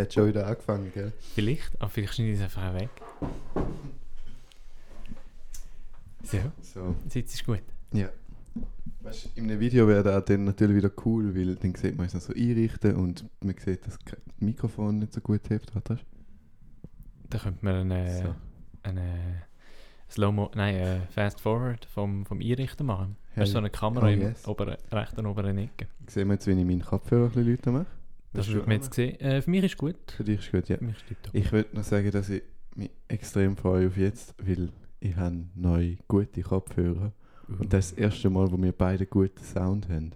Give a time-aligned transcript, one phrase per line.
[0.00, 1.12] Der hat schon wieder angefangen, gell?
[1.34, 2.88] Vielleicht, aber vielleicht schneide ich es einfach weg.
[6.22, 6.96] So, So.
[7.06, 7.60] Sitz ist gut.
[7.92, 8.08] Ja.
[9.02, 12.14] Weißt, in einem Video wäre das dann natürlich wieder cool, weil dann sieht man es
[12.14, 15.74] noch so einrichten und man sieht, dass das Mikrofon nicht so gut hebt.
[15.74, 15.98] Warte.
[17.28, 18.34] Da könnte man eine, So.
[18.84, 19.42] eine
[20.10, 23.16] Slow-Mo, nein, äh, Fast Forward vom, vom Einrichten machen.
[23.36, 24.48] Hast du so eine Kamera Oh, im yes.
[24.48, 25.88] oberen, rechten oberen Ecke.
[26.06, 27.86] Sehen wir jetzt, wenn ich meinen Kopfhörer ein bisschen lauter mache?
[28.32, 29.18] Das wird man jetzt sehen.
[29.20, 29.96] Äh, für mich ist gut.
[30.16, 30.78] Für dich ist gut, ja.
[30.78, 31.30] Für mich ist.
[31.32, 32.42] Ich würde noch sagen, dass ich
[32.76, 37.12] mich extrem freue auf jetzt, weil ich habe neue gute Kopfhörer.
[37.48, 40.12] Und das ist das erste Mal, wo wir beide guten Sound haben.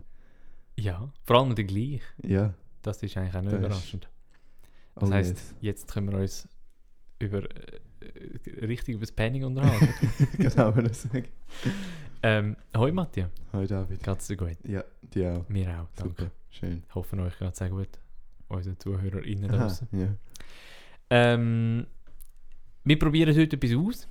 [0.77, 2.03] Ja, vor allem der gleich.
[2.23, 2.55] Ja.
[2.83, 4.09] Das ist eigentlich auch nicht Das überraschend.
[4.95, 5.55] Das Oh heisst, yes.
[5.61, 6.49] jetzt können wir uns
[7.19, 7.79] über, äh,
[8.47, 9.89] äh, richtig über das Penning unterhalten.
[10.39, 11.25] genau, wenn ich sagen.
[12.23, 14.03] ähm, hoi Matthias, Hi David.
[14.03, 14.57] geht's dir gut?
[14.65, 15.49] Ja, dir auch.
[15.49, 16.25] Mir auch, danke.
[16.25, 16.85] Super, schön.
[16.95, 17.89] Hoffen euch geht's sehr gut.
[18.49, 19.89] Unseren ZuhörerInnen Aha, draussen.
[19.93, 20.09] ja.
[21.11, 21.87] Ähm,
[22.85, 24.09] wir probieren heute etwas aus.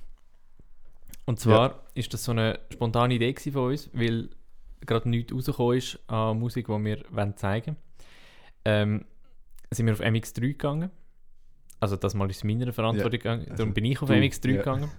[1.26, 4.28] Und zwar ist das so eine spontane Idee von uns, weil
[4.84, 7.76] gerade nichts rausgekommen ist an Musik, die wir wollen zeigen
[8.64, 9.04] ähm,
[9.70, 10.90] sind wir auf MX3 gegangen.
[11.80, 13.42] Also das mal ist meiner Verantwortung gegangen.
[13.42, 14.56] also Darum bin ich auf du, MX3 ja.
[14.58, 14.90] gegangen.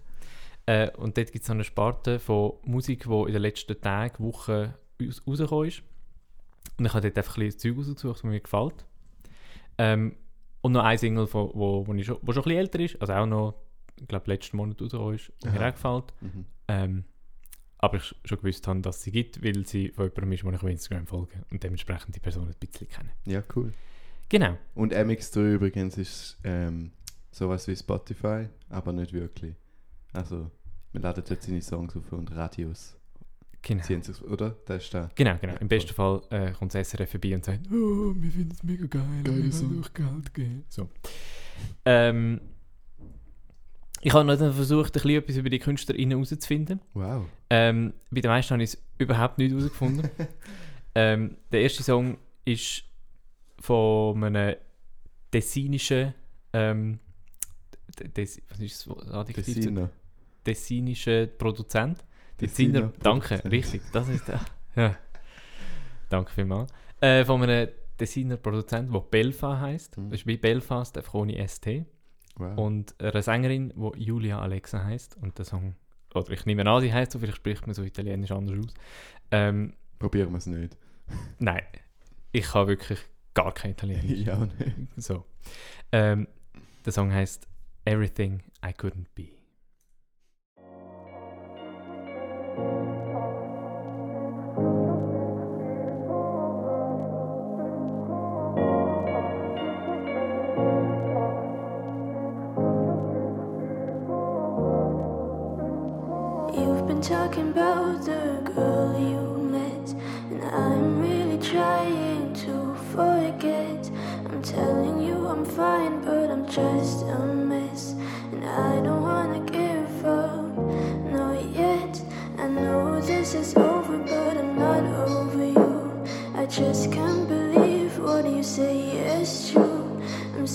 [0.68, 4.24] Äh, und dort gibt es so eine Sparte von Musik, die in den letzten Tagen,
[4.24, 5.84] Wochen raus- rausgekommen ist.
[6.78, 8.86] Und ich habe dort einfach ein bisschen Zeug rausgesucht, das mir gefällt.
[9.78, 10.16] Ähm,
[10.62, 13.02] und noch ein Single, von, wo, wo, ich schon, wo schon ein bisschen älter ist,
[13.02, 13.56] also auch noch,
[14.00, 16.14] ich glaube, letzten Monat rausgekommen ist, der mir auch gefällt.
[16.22, 16.46] Mhm.
[16.68, 17.04] Ähm,
[17.78, 20.64] aber ich schon gewusst habe, dass sie gibt, weil sie von jemandem ist, den ich
[20.64, 23.12] auf Instagram folge und dementsprechend die Person ein bisschen kenne.
[23.26, 23.74] Ja, cool.
[24.30, 24.58] Genau.
[24.74, 26.92] Und MX3 übrigens ist ähm,
[27.32, 29.56] sowas wie Spotify, aber nicht wirklich.
[30.14, 30.50] Also,
[30.94, 32.98] wir laden dort seine Songs auf und Radios.
[33.68, 33.84] Genau.
[33.84, 34.56] Ziehen sich, oder?
[34.68, 35.10] Das ist da.
[35.16, 35.54] Genau, genau.
[35.54, 38.62] Ja, Im besten Fall äh, kommt das SRF vorbei und sagt, oh, wir finden es
[38.62, 40.66] mega geil, Geile wir wollen euch Geld geben.
[40.70, 40.88] So.
[41.84, 42.42] Ähm,
[44.02, 46.80] ich habe noch dann versucht, ein bisschen etwas über die KünstlerInnen herauszufinden.
[46.94, 47.26] Wow.
[47.50, 50.10] Ähm, bei den meisten habe ich es überhaupt nicht herausgefunden.
[50.96, 52.84] ähm, der erste Song ist
[53.60, 54.58] von einem
[55.32, 56.14] tessinischen
[56.54, 57.00] ähm,
[58.00, 59.56] De- Des, was ist das Adjektiv?
[59.56, 59.90] Tessiner.
[60.44, 62.04] Tessinischen Produzent.
[62.38, 63.82] Tessiner, danke, richtig.
[63.92, 64.40] Das ist der.
[64.76, 64.94] Ja.
[66.10, 66.70] Danke vielmals.
[67.00, 69.98] Äh, von einem Tessiner Produzent, der Belfa heisst.
[69.98, 70.10] Mhm.
[70.10, 71.86] Das ist wie Belfast, einfach ohne ST.
[72.38, 72.58] Wow.
[72.58, 75.18] Und eine Sängerin, die Julia Alexa heißt.
[75.22, 75.76] Und der Song,
[76.14, 78.74] oder ich nehme an, sie heißt so, vielleicht spricht man so italienisch anders aus.
[79.32, 80.76] Ähm, Probieren wir es nicht.
[81.40, 81.64] nein,
[82.32, 83.00] ich kann wirklich
[83.34, 84.20] gar kein Italienisch.
[84.28, 84.76] ja, nicht.
[84.98, 85.24] So.
[85.92, 86.28] Ähm,
[86.86, 87.48] der Song heißt
[87.86, 89.35] Everything I Couldn't Be.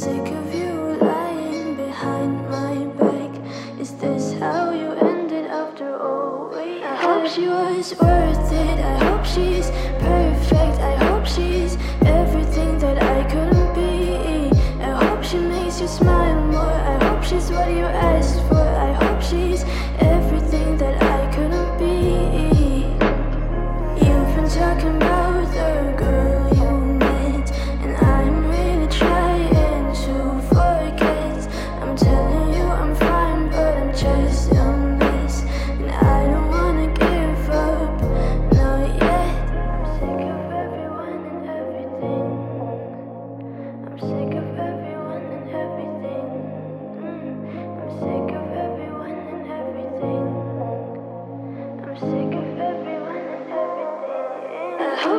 [0.03, 0.40] I'm sick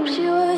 [0.01, 0.27] everything.
[0.27, 0.50] I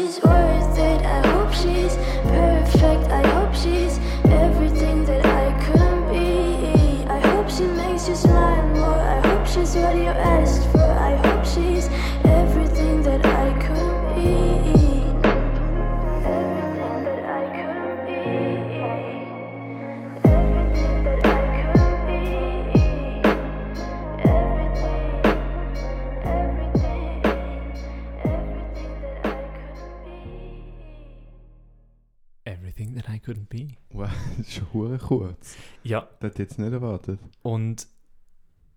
[34.73, 35.55] hure kurz.
[35.83, 37.19] Ja, Das hätte ich jetzt nicht erwartet.
[37.41, 37.87] und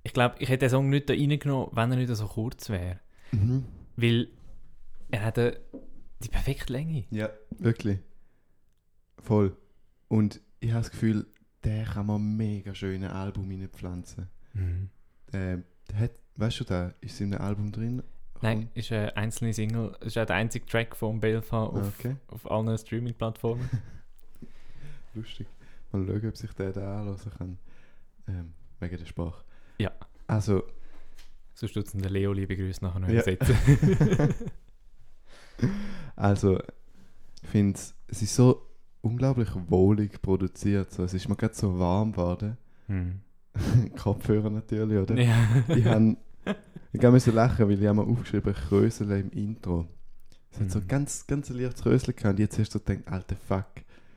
[0.03, 3.01] ich glaube, ich hätte den Song nicht da reingenommen, wenn er nicht so kurz wäre.
[3.33, 3.65] Mhm.
[3.97, 4.29] Weil
[5.11, 7.05] er hat die perfekte Länge.
[7.11, 7.29] Ja,
[7.59, 7.99] wirklich.
[9.19, 9.57] Voll.
[10.09, 11.27] Und ich habe das Gefühl,
[11.65, 14.29] der kann man mega schön in ein Album reinpflanzen.
[14.55, 14.91] Mhm.
[15.33, 18.03] Der, der hat, weißt du da, ist in einem Album drin?
[18.43, 19.97] Nein, ist eine einzelne Single.
[20.01, 23.69] Es ist auch der einzige Track von Belfa auf, Okay, auf allen Streaming-Plattformen.
[25.15, 25.49] lustig.
[25.99, 27.59] Mal schauen, ob sich der da anhören kann.
[28.29, 29.45] Ähm, wegen der Sprache.
[29.79, 29.91] Ja.
[30.27, 30.63] Also,
[31.55, 33.23] Sonst tut den Leo liebe Grüße nachher noch Ja.
[33.23, 33.57] übersetzen.
[36.17, 36.59] also,
[37.43, 37.79] ich finde
[38.09, 38.63] es ist so
[39.01, 40.93] unglaublich wohlig produziert.
[40.93, 42.57] So, es ist mir gerade so warm geworden.
[42.89, 43.21] Hm.
[43.97, 45.17] Kopfhörer natürlich, oder?
[45.17, 45.37] Ja.
[45.69, 46.17] Ich habe
[46.93, 49.87] ich müssen lachen, weil ich habe mir aufgeschrieben Krösel im Intro.
[50.51, 50.89] Es hat so Mhm.
[50.89, 53.67] ganz, ganz ein leichtes Krösel gehabt und jetzt hast du gedacht, alter Fuck,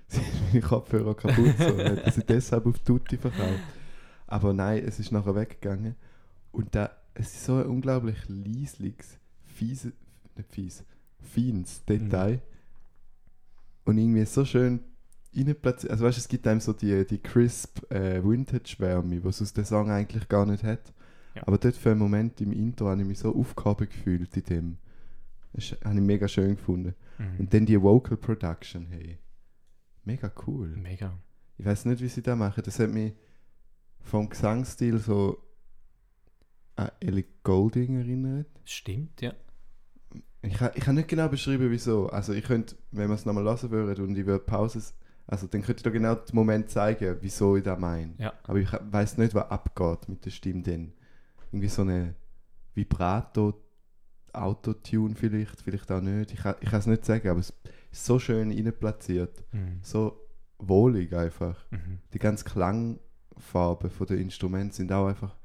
[0.10, 1.78] sind meine Kopfhörer kaputt so.
[1.78, 3.62] Hat sie deshalb auf Tutti verkauft.
[4.28, 5.96] Aber nein, es ist nachher weggegangen
[6.52, 9.94] und da, es ist so ein unglaublich leisliches, fieses,
[10.36, 10.84] nicht fies,
[11.20, 12.42] feines Detail
[13.86, 14.82] und irgendwie so schön
[15.36, 15.92] reinplatziert.
[15.92, 19.66] Also weißt du, es gibt einem so die, die crisp äh, Vintage-Wärme, was aus der
[19.66, 20.94] Song eigentlich gar nicht hat.
[21.36, 21.44] Ja.
[21.48, 24.78] Aber dort für einen Moment im Intro habe ich mich so aufgehoben gefühlt in dem.
[25.54, 26.96] Das habe ich mega schön gefunden.
[27.18, 27.40] Mhm.
[27.40, 29.18] Und dann die Vocal Production, hey.
[30.10, 30.70] Mega cool.
[30.70, 31.20] Mega.
[31.60, 32.64] Ich weiß nicht, wie sie das machen.
[32.66, 33.14] Das hat mich
[34.00, 35.38] vom Gesangsstil so
[36.76, 38.48] an Ellie Golding erinnert.
[38.66, 39.34] Stimmt, ja.
[40.42, 42.08] Ich kann, ich kann nicht genau beschreiben, wieso.
[42.10, 44.82] Also ich könnte, wenn wir es nochmal hören würden und ich würde Pause,
[45.28, 48.16] also dann könnte ich da genau den Moment zeigen, wieso ich das meine.
[48.18, 48.34] Ja.
[48.44, 50.94] Aber ich weiß nicht, was abgeht mit der Stimme dann.
[51.52, 52.16] Irgendwie so eine
[52.74, 53.62] Vibrato,
[54.34, 56.32] Autotune vielleicht, vielleicht auch nicht.
[56.32, 57.54] Ich kann, ich kann es nicht sagen, aber es
[57.92, 59.44] so schön reinplatziert.
[59.52, 59.80] Mhm.
[59.82, 60.20] So
[60.60, 61.58] wohlig einfach.
[61.72, 62.00] Mhm.
[62.14, 65.36] Die ganzen Klangfarben von den Instrumenten sind auch einfach,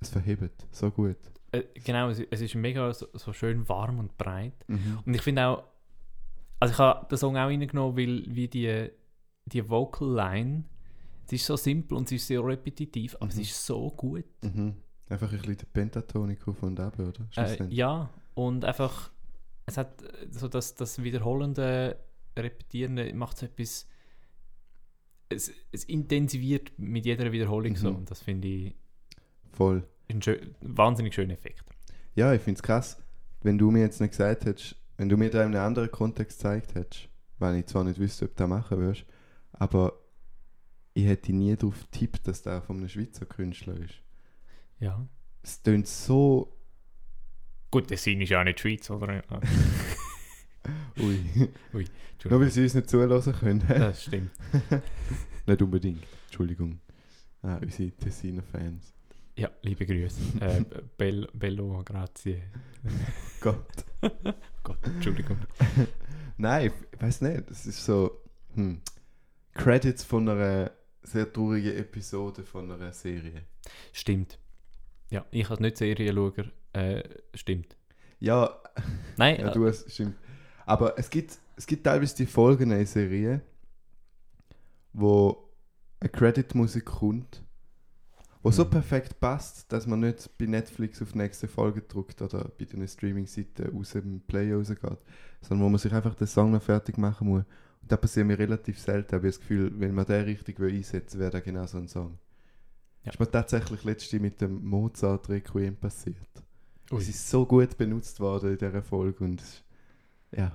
[0.00, 1.16] es verhebt so gut.
[1.52, 4.54] Äh, genau, es, es ist mega so, so schön warm und breit.
[4.68, 4.98] Mhm.
[5.06, 5.64] Und ich finde auch,
[6.60, 8.90] also ich habe den Song auch reingenommen, weil wie die,
[9.46, 10.64] die Vocal Line,
[11.26, 13.30] sie ist so simpel und sie ist sehr repetitiv, aber Mhm.
[13.30, 14.24] sie ist so gut.
[14.42, 14.74] Mhm.
[15.08, 17.26] Einfach ein bisschen der Pentatonik auf und ab, oder?
[17.36, 19.10] Äh, ja, und einfach,
[19.66, 21.98] es hat äh, so das, das wiederholende,
[22.36, 23.86] repetierende, macht so etwas,
[25.28, 27.90] es, es intensiviert mit jeder Wiederholung so.
[27.90, 27.96] Mhm.
[27.96, 28.74] Und das finde ich
[29.52, 29.86] Voll.
[30.08, 31.64] ein schö wahnsinnig schöner Effekt.
[32.14, 33.02] Ja, ich finde es krass,
[33.42, 36.38] wenn du mir jetzt nicht gesagt hättest, wenn du mir da in einem anderen Kontext
[36.38, 37.08] gezeigt hättest,
[37.38, 39.04] weil ich zwar nicht wüsste, ob du das machen würdest,
[39.52, 40.00] aber
[40.94, 43.94] ich hätte nie darauf getippt, dass der von einem Schweizer Künstler ist.
[44.78, 45.06] Ja.
[45.42, 46.53] Es tönt so.
[47.74, 49.20] Gut, das ist ja auch nicht Schweiz, oder?
[51.00, 51.18] Ui.
[51.72, 51.82] Nur
[52.12, 52.40] Entschuldigung.
[52.40, 53.64] weil sie uns nicht zulassen können.
[53.68, 54.30] Das stimmt.
[55.46, 56.04] nicht unbedingt.
[56.26, 56.78] Entschuldigung.
[57.42, 58.94] Ah, unsere Tessiner Fans.
[59.34, 60.20] Ja, liebe Grüße.
[60.38, 60.64] Äh,
[60.96, 62.44] Bell, Bello, grazie.
[63.40, 63.84] Gott.
[64.62, 65.38] Gott, Entschuldigung.
[66.36, 67.50] Nein, ich weiß nicht.
[67.50, 68.22] Es ist so.
[68.54, 68.82] Hm,
[69.52, 70.70] Credits von einer
[71.02, 73.42] sehr traurigen Episode von einer Serie.
[73.92, 74.38] Stimmt.
[75.10, 77.02] Ja, ich als nicht Serienschauer, äh,
[77.34, 77.76] stimmt.
[78.20, 78.60] Ja,
[79.16, 80.16] Nein, ja äh, du hast stimmt.
[80.66, 83.42] Aber es gibt, es gibt teilweise die Folgen in Serien,
[84.92, 85.48] wo
[86.00, 87.42] eine Credit-Musik kommt,
[88.42, 88.70] wo so Mhm.
[88.70, 92.86] perfekt passt, dass man nicht bei Netflix auf die nächste Folge drückt oder bei den
[92.86, 94.98] Streaming-Seiten aus dem Play rausgeht,
[95.40, 97.44] sondern wo man sich einfach den Song noch fertig machen muss.
[97.82, 100.58] Und das passiert mir relativ selten, aber ich habe das Gefühl, wenn man den richtig
[100.60, 102.18] will einsetzen will, wäre das genau so ein Song.
[103.04, 103.12] Ja.
[103.12, 106.43] Ist mir tatsächlich letztens mit dem Mozart Requiem passiert.
[106.90, 106.98] Ui.
[107.00, 109.42] Es ist so gut benutzt worden in dieser Folge und
[110.36, 110.52] ja,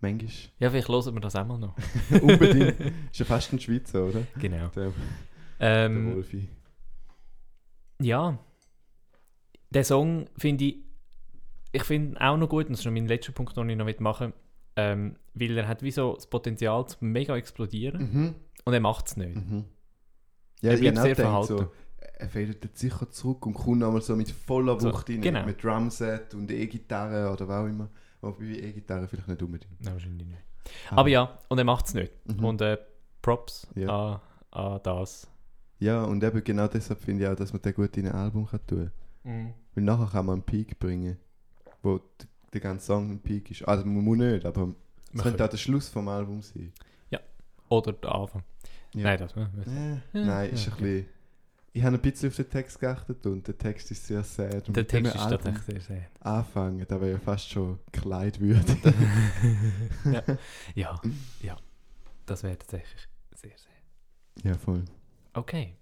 [0.00, 1.76] manchmal ja, vielleicht hören wir das einmal noch.
[2.22, 2.80] unbedingt.
[3.12, 4.22] ist ja fast ein Schweizer, oder?
[4.40, 4.68] Genau.
[4.68, 4.92] Der,
[5.60, 6.48] der Ähm, Wolfi.
[8.00, 8.38] ja,
[9.70, 10.76] der Song finde ich,
[11.72, 14.00] ich finde auch noch gut, und das ist noch mein letzter Punkt, den ich noch
[14.00, 14.34] machen will,
[14.76, 18.34] ähm, weil er hat wie so das Potenzial zu mega explodieren Mhm.
[18.64, 19.34] und er macht es nicht.
[19.36, 19.64] Mhm.
[20.62, 21.58] Ja, Er bleibt genau sehr verhalten.
[21.58, 21.72] so,
[22.18, 25.44] er fädelt jetzt sicher zurück und kommt nochmal so mit voller So, Wucht rein, genau.
[25.44, 27.88] mit Drumset und E-Gitarre oder was auch immer.
[28.20, 29.80] Wobei E-Gitarre vielleicht nicht unbedingt.
[29.80, 30.40] Nein, wahrscheinlich nicht.
[30.90, 32.12] Aber ja, und er macht es nicht.
[32.26, 32.44] Mhm.
[32.44, 32.78] Und äh,
[33.22, 34.20] Props Ja.
[34.50, 35.28] an, an das.
[35.78, 38.46] Ja, und eben genau deshalb finde ich auch, dass man den gut in ein Album
[38.46, 38.90] kann tun
[39.22, 39.54] kann.
[39.74, 41.16] Weil nachher kann man einen Peak bringen,
[41.82, 42.00] wo
[42.52, 43.62] der ganze Song ein Peak ist.
[43.66, 44.74] Also man muss nicht, aber
[45.12, 46.72] es könnte auch der Schluss vom Album sein.
[47.70, 48.42] Oder der Anfang.
[48.94, 49.02] Ja.
[49.04, 49.34] Nein, das.
[49.34, 51.06] Äh, Äh, Ja, nein, ist ja, ein bisschen...
[51.76, 54.68] Ich habe ein bisschen auf den Text geachtet und der Text ist sehr sad.
[54.68, 56.06] Und der Text ist tatsächlich sehr, sehr.
[56.20, 58.76] Anfangen, da wäre ja fast schon kleidwürdig.
[60.76, 61.00] ja,
[61.42, 61.56] ja.
[62.26, 64.52] Das wäre tatsächlich sehr, sehr.
[64.52, 64.84] Ja, voll.
[65.32, 65.74] Okay.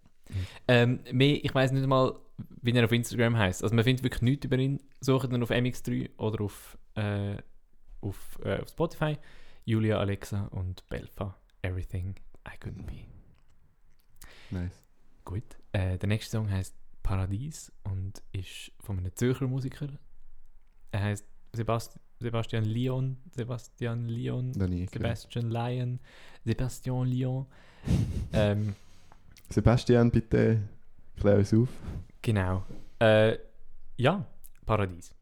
[0.66, 2.18] Ähm, mehr, ich weiß nicht mal,
[2.62, 3.62] wie er auf Instagram heißt.
[3.62, 4.80] Also man findet wirklich nichts über ihn.
[5.00, 7.36] Sucht ihn auf MX3 oder auf, äh,
[8.00, 9.18] auf, äh, auf Spotify.
[9.66, 11.36] Julia, Alexa und Belfa.
[11.60, 12.14] Everything
[12.48, 13.04] I couldn't be.
[14.50, 14.82] Nice.
[15.24, 15.44] Gut.
[15.72, 19.88] Äh, der nächste Song heißt Paradies und ist von einem Zürcher Musiker.
[20.90, 23.16] Er heißt Sebast Sebastian Leon.
[23.30, 24.90] Sebastian gehört.
[24.90, 26.00] Sebastian Lion.
[26.44, 27.46] Sebastian Leon.
[28.32, 28.74] ähm,
[29.48, 30.62] Sebastian, bitte
[31.16, 31.68] klär uns auf.
[32.22, 32.64] genau.
[32.98, 33.36] Äh,
[33.96, 34.24] ja,
[34.64, 35.14] Paradies.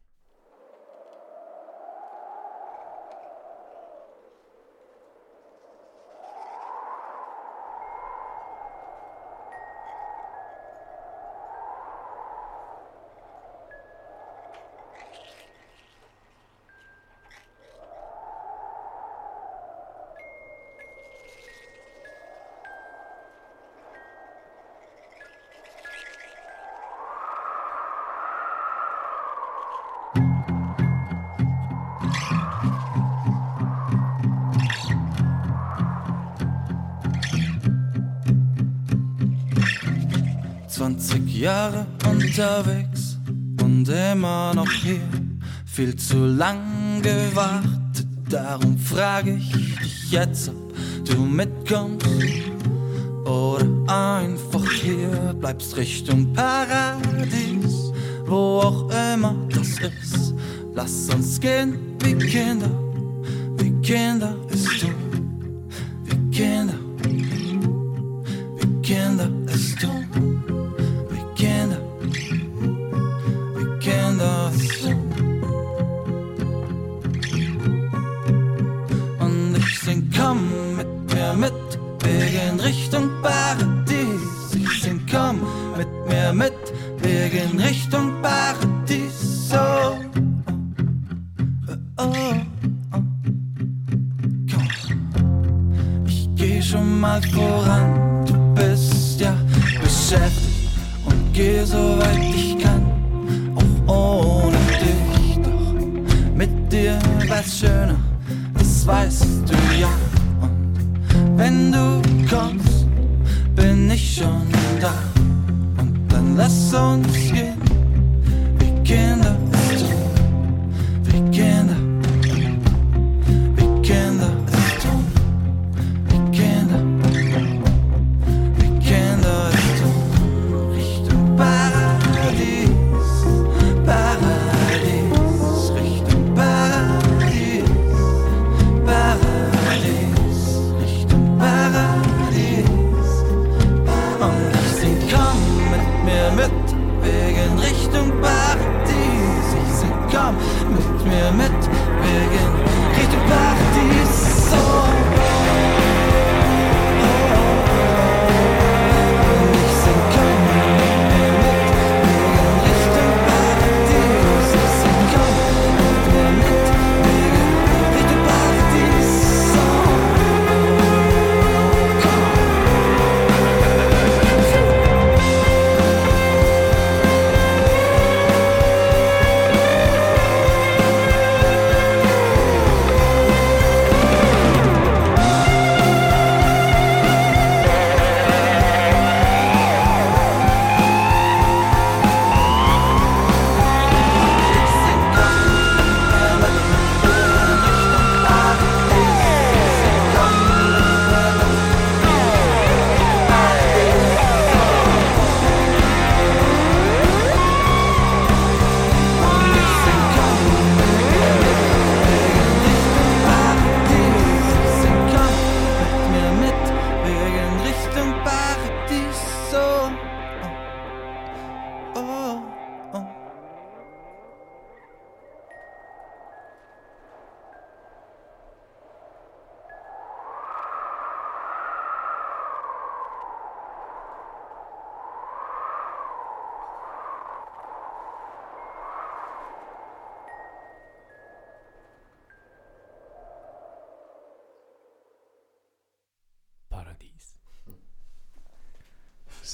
[42.41, 43.17] Unterwegs
[43.61, 44.99] und immer noch hier.
[45.65, 50.73] Viel zu lang gewartet, darum frage ich dich jetzt, ob
[51.05, 52.07] du mitkommst
[53.25, 57.91] oder einfach hier bleibst Richtung Paradies,
[58.25, 60.33] wo auch immer das ist.
[60.73, 62.71] Lass uns gehen wie Kinder,
[63.57, 64.95] wie Kinder es tun,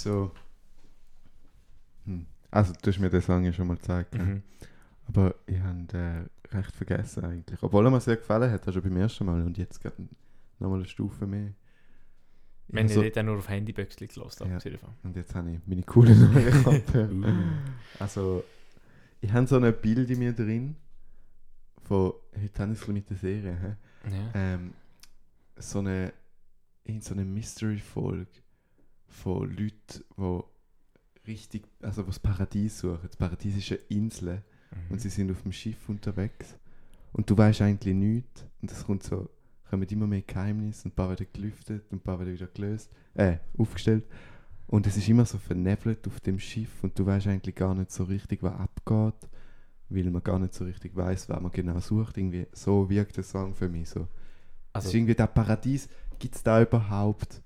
[0.03, 0.31] So.
[2.05, 2.25] Hm.
[2.51, 4.15] Also, du hast mir den Song ja schon mal gezeigt.
[4.15, 4.41] Mhm.
[5.07, 7.61] Aber ich habe den recht vergessen eigentlich.
[7.61, 9.95] Obwohl er mir sehr gefallen hat, schon beim ersten Mal und jetzt gerade
[10.59, 11.47] nochmal eine Stufe mehr.
[12.67, 14.77] Ich Wenn hab ich so- dort nur auf Handyböckchen gelassen habe, Ja.
[15.03, 17.11] Und jetzt habe ich meine coolen neuen Kopfhörer.
[17.11, 17.43] Uh.
[17.99, 18.43] Also,
[19.21, 20.75] ich habe so ein Bild in mir drin
[21.83, 23.77] von, heute habe ich es mit der Serie?
[24.09, 24.31] Ja.
[24.33, 24.73] ähm,
[25.57, 26.13] so eine,
[26.83, 28.27] in so eine Mystery-Folge
[29.07, 30.41] von Leuten, die
[31.31, 32.99] richtig, also die das Paradies suchen.
[33.03, 34.91] Das Paradies ist eine Insel Mhm.
[34.91, 36.57] und sie sind auf dem Schiff unterwegs.
[37.13, 38.45] Und du weißt eigentlich nichts.
[38.61, 39.29] Und es kommt so,
[39.69, 42.91] kommen immer mehr Geheimnisse und ein paar werden gelüftet und ein paar werden wieder gelöst,
[43.15, 44.03] äh, aufgestellt.
[44.67, 47.91] Und es ist immer so vernebelt auf dem Schiff und du weißt eigentlich gar nicht
[47.91, 49.29] so richtig, was abgeht,
[49.89, 52.17] weil man gar nicht so richtig weiß, was man genau sucht.
[52.17, 54.01] Irgendwie so wirkt der Song für mich so.
[54.01, 54.09] Also,
[54.73, 55.87] Also, ist irgendwie das Paradies,
[56.19, 57.41] gibt es da überhaupt?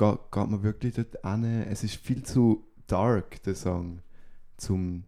[0.00, 1.44] Geht, geht man wirklich dort an?
[1.44, 4.00] Es ist viel zu dark, der Song,
[4.56, 5.04] zum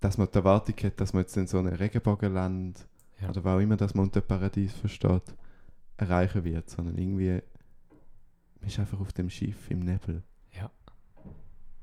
[0.00, 2.86] dass man die Erwartung hat, dass man jetzt in so einem Regenbogenland
[3.20, 3.28] Ja.
[3.28, 5.34] oder was auch immer, dass man unter Paradies versteht,
[5.98, 7.42] erreichen wird, sondern irgendwie
[8.60, 10.22] man ist einfach auf dem Schiff im Nebel.
[10.58, 10.70] Ja.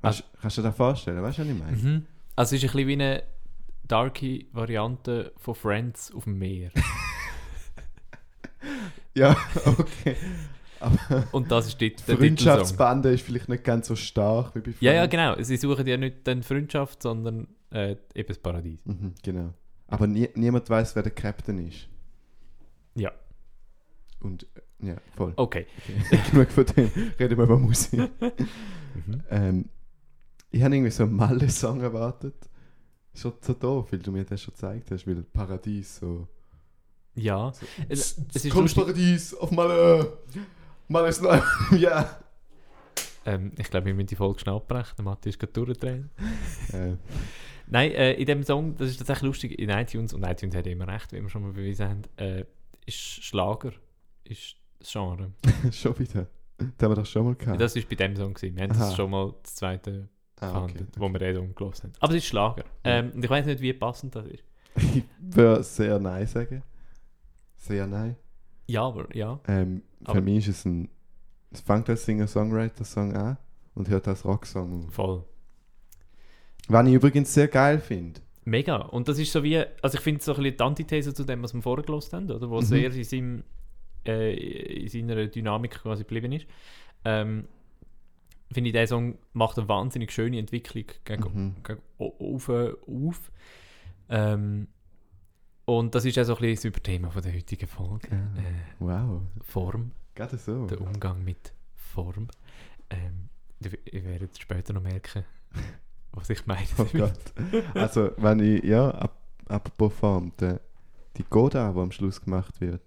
[0.01, 1.21] Weißt, kannst du dir das vorstellen?
[1.21, 1.77] Weißt du, was ich meine?
[1.77, 2.05] mhm.
[2.35, 3.23] also es ist ein bisschen wie eine
[3.83, 6.71] darky Variante von Friends auf dem Meer.
[9.15, 10.15] Ja, okay.
[10.83, 12.17] Aber Und das ist die der.
[12.17, 15.11] Freundschaftsbande ist vielleicht nicht ganz so stark wie bei Ja, ja, Friends.
[15.11, 15.41] genau.
[15.43, 18.79] Sie suchen ja nicht dann Freundschaft, sondern äh, eben das Paradies.
[18.85, 19.53] Mhm, genau.
[19.87, 21.87] Aber nie, niemand weiß, wer der Captain ist.
[22.95, 23.11] Ja.
[24.19, 24.43] Und
[24.81, 25.33] äh, ja, voll.
[25.35, 25.65] Okay.
[26.09, 26.19] Okay.
[26.31, 26.91] Genug von dem.
[27.19, 28.09] Reden wir über Musik.
[28.95, 29.23] Mhm.
[29.31, 29.69] Ähm,
[30.51, 32.35] ich habe irgendwie so einen Malle-Song erwartet.
[33.15, 36.27] Schon so doof, weil du mir das schon gezeigt hast, weil Paradies so.
[37.15, 37.51] Ja.
[37.53, 38.93] so Es, es ist Kommst lustig.
[38.95, 40.15] Paradies auf Malle!
[40.87, 41.39] Malle ist neu!
[41.77, 42.17] ja!
[43.25, 44.95] Ähm, ich glaube, wir müssen die Folge schnell abbrechen.
[44.97, 46.09] Der Matthias ist gerade durchdrehen.
[46.73, 46.95] Äh,
[47.67, 50.87] Nein, äh, in dem Song, das ist tatsächlich lustig, in iTunes, und iTunes hat immer
[50.87, 52.45] recht, wie wir schon mal bewiesen haben, äh,
[52.85, 53.71] ist Schlager,
[54.25, 55.31] ist das Genre.
[55.71, 56.27] schon wieder.
[56.57, 57.59] Das haben wir doch schon mal gehabt.
[57.59, 58.33] Das war bei dem Song.
[58.33, 58.55] Gewesen.
[58.55, 58.85] Wir haben Aha.
[58.85, 60.53] das schon mal das zweite ah, okay.
[60.53, 61.93] gehandelt, wo wir Song gehört haben.
[61.99, 62.63] Aber es ist Schlager.
[62.83, 64.43] Ähm, und ich weiß nicht, wie passend das ist.
[64.95, 66.61] Ich würde sehr nein sagen.
[67.55, 68.17] Sehr nein.
[68.73, 69.39] Ja, aber ja.
[69.47, 70.89] Ähm, für Aber- mich ist es ein.
[71.51, 73.37] Es fängt als Singer-Songwriter-Song an
[73.75, 74.93] und hört als Rocksong auf.
[74.93, 75.23] Voll.
[76.67, 78.21] Was ich übrigens sehr geil finde.
[78.45, 78.77] Mega.
[78.77, 81.23] Und das ist so wie, also ich finde es so ein bisschen die Antithese zu
[81.23, 82.49] dem, was wir vorher gelost haben, oder?
[82.49, 82.61] Wo Mhm.
[82.65, 83.43] sehr in, seinem,
[84.05, 84.33] äh,
[84.83, 86.47] in seiner Dynamik quasi geblieben ist.
[87.05, 87.47] Ähm,
[88.51, 91.55] finde ich, der Song macht eine wahnsinnig schöne Entwicklung gegen, Mhm.
[91.63, 92.49] gegen auf.
[92.49, 93.31] auf.
[94.09, 94.67] Ähm,
[95.65, 98.07] und das ist auch so ein bisschen das Überthema von der heutigen Folge.
[98.07, 99.21] Äh, wow.
[99.41, 100.65] Form, Gerade so.
[100.67, 102.27] der Umgang mit Form.
[102.89, 103.29] Ähm,
[103.91, 105.23] ihr, werdet später noch merken,
[106.11, 106.67] was ich meine.
[106.77, 107.09] Oh.
[107.79, 110.59] Also, wenn ich, ja, ab, apropos Form, der,
[111.17, 112.81] die Goda, die am Schluss gemacht wird,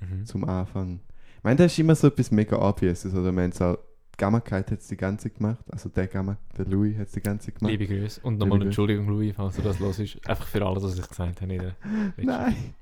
[0.00, 0.24] Mhm.
[0.24, 1.00] zum Anfang.
[1.36, 3.04] Ich meine, das ist immer so etwas mega obvious.
[3.06, 5.64] Oder es auch, die Gammakite hat es die ganze gemacht.
[5.70, 7.70] Also der Gamma, der Louis hat es die ganze gemacht.
[7.72, 8.20] Liebe Grüße.
[8.22, 8.62] Und nochmal.
[8.62, 10.26] Entschuldigung, Louis, falls du das los ist.
[10.28, 11.52] Einfach für alles, was ich gesagt habe.
[11.52, 11.74] in der
[12.16, 12.74] letzten- Nein.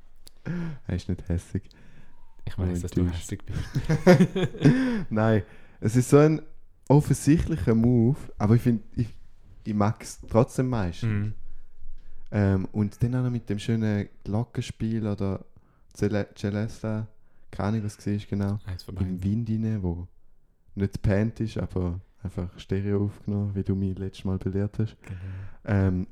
[0.86, 1.62] Er ist nicht hässig.
[2.44, 3.60] Ich weiß, dass du hässlich bist.
[5.10, 5.42] Nein,
[5.80, 6.40] es ist so ein
[6.88, 9.08] offensichtlicher Move, aber ich finde, ich,
[9.64, 11.10] ich mag es trotzdem meistens.
[11.10, 11.34] Mhm.
[12.30, 15.44] Ähm, und dann auch noch mit dem schönen Glockenspiel oder
[15.94, 17.06] Cele- Celesta,
[17.50, 18.58] keine Ahnung, was es war genau,
[19.00, 19.22] im.
[19.22, 20.06] Wind rein, wo
[20.78, 24.96] nicht gepannt ist, aber einfach Stereo aufgenommen, wie du mich letztes Mal belehrt hast.
[25.02, 25.18] Genau.
[25.64, 26.06] Ähm,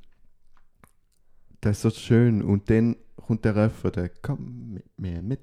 [1.60, 2.42] das ist so schön.
[2.42, 5.40] Und dann kommt der Refrain, der «Komm mit mir mit»,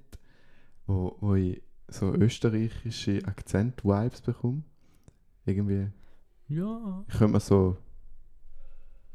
[0.87, 4.63] wo, wo ich so österreichische Akzent-Vibes bekomme.
[5.45, 5.87] Irgendwie,
[6.47, 7.03] Ja.
[7.07, 7.77] ich könnte mir so...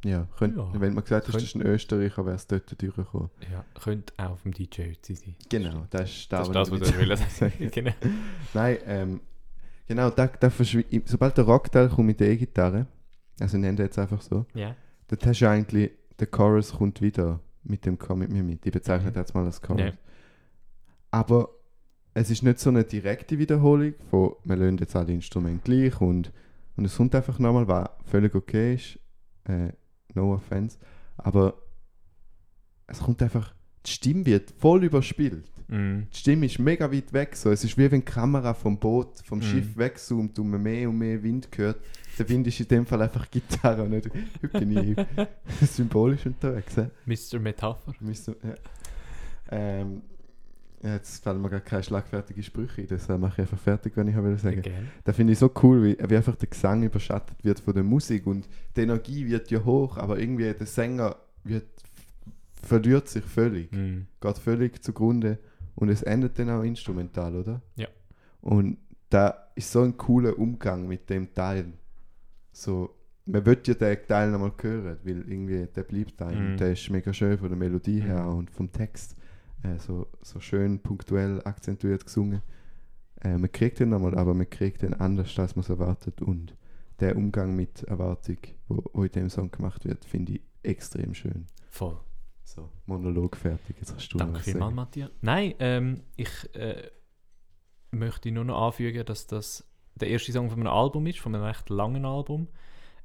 [0.04, 0.70] Ja, könnt, Ja.
[0.80, 3.30] wenn man gesagt hat, das ist ein Österreicher, wäre es dort durchgekommen.
[3.50, 3.64] ja.
[3.80, 5.34] Könnte auch auf dem DJ Ötzi sein.
[5.48, 7.70] Genau, das ist Das ist was das, ich was du mit- willst sagen.
[7.72, 7.92] genau.
[8.54, 9.20] Nein, ähm,
[9.88, 12.86] genau, da, da sobald der Rockteil kommt mit der E-Gitarre,
[13.40, 14.76] also nennen wir jetzt einfach so, Ja.
[15.08, 18.64] Dort hast du eigentlich, der Chorus kommt wieder mit dem Komm mit mir mit.
[18.66, 19.14] Ich bezeichne Mhm.
[19.14, 19.80] das jetzt mal als Chorus.
[19.80, 19.92] Ja.
[21.10, 21.48] Aber
[22.14, 26.30] es ist nicht so eine direkte Wiederholung von, wir lösen jetzt alle Instrumente gleich und,
[26.76, 28.98] und es kommt einfach nochmal, was völlig okay ist.
[29.44, 29.72] Äh,
[30.14, 30.78] no offense.
[31.16, 31.54] Aber
[32.86, 33.54] es kommt einfach,
[33.86, 35.50] die Stimme wird voll überspielt.
[35.68, 36.06] Mhm.
[36.12, 37.36] Die Stimme ist mega weit weg.
[37.36, 37.50] So.
[37.50, 39.42] Es ist wie wenn die Kamera vom Boot, vom Mhm.
[39.42, 41.78] Schiff wegzoomt und man mehr und mehr Wind hört.
[42.18, 44.08] Der Wind ist in dem Fall einfach Gitarre und nicht.
[44.52, 44.96] Bin ich
[45.70, 46.74] symbolisch unterwegs.
[46.74, 46.86] He?
[47.06, 47.38] Mr.
[47.38, 47.92] Metapher.
[48.00, 48.54] Müssen- Ja.
[49.50, 50.02] Ähm,
[50.82, 52.88] jetzt fallen mir gar keine schlagfertigen Sprüche ein.
[52.88, 54.62] Das äh, mache ich einfach fertig, wenn ich will sagen.
[55.04, 58.26] Das finde ich so cool, wie, wie einfach der Gesang überschattet wird von der Musik
[58.26, 61.66] und die Energie wird ja hoch, aber irgendwie der Sänger wird,
[62.62, 64.06] verliert sich völlig Mhm.
[64.20, 65.38] geht völlig zugrunde
[65.78, 67.62] und es endet dann auch instrumental, oder?
[67.76, 67.88] Ja.
[68.40, 68.78] Und
[69.10, 71.72] da ist so ein cooler Umgang mit dem Teil.
[72.52, 72.90] So,
[73.26, 76.52] man wird ja den Teil nochmal hören, weil irgendwie der bleibt einem.
[76.52, 76.56] Mhm.
[76.56, 78.36] Der ist mega schön von der Melodie her Mhm.
[78.38, 79.16] und vom Text.
[79.62, 82.42] Äh, so, so schön punktuell akzentuiert gesungen.
[83.22, 86.22] Äh, man kriegt den nochmal, aber man kriegt den anders, als man es erwartet.
[86.22, 86.54] Und
[87.00, 88.38] der Umgang mit Erwartung,
[88.68, 91.46] wo, wo in dem Song gemacht wird, finde ich extrem schön.
[91.70, 91.96] Voll.
[92.48, 94.74] So, Monolog fertig, jetzt hast du Danke vielmals.
[94.74, 95.10] Matthias.
[95.20, 96.90] Nein, ähm, ich äh,
[97.90, 101.44] möchte nur noch anfügen, dass das der erste Song von einem Album ist, von einem
[101.44, 102.48] recht langen Album,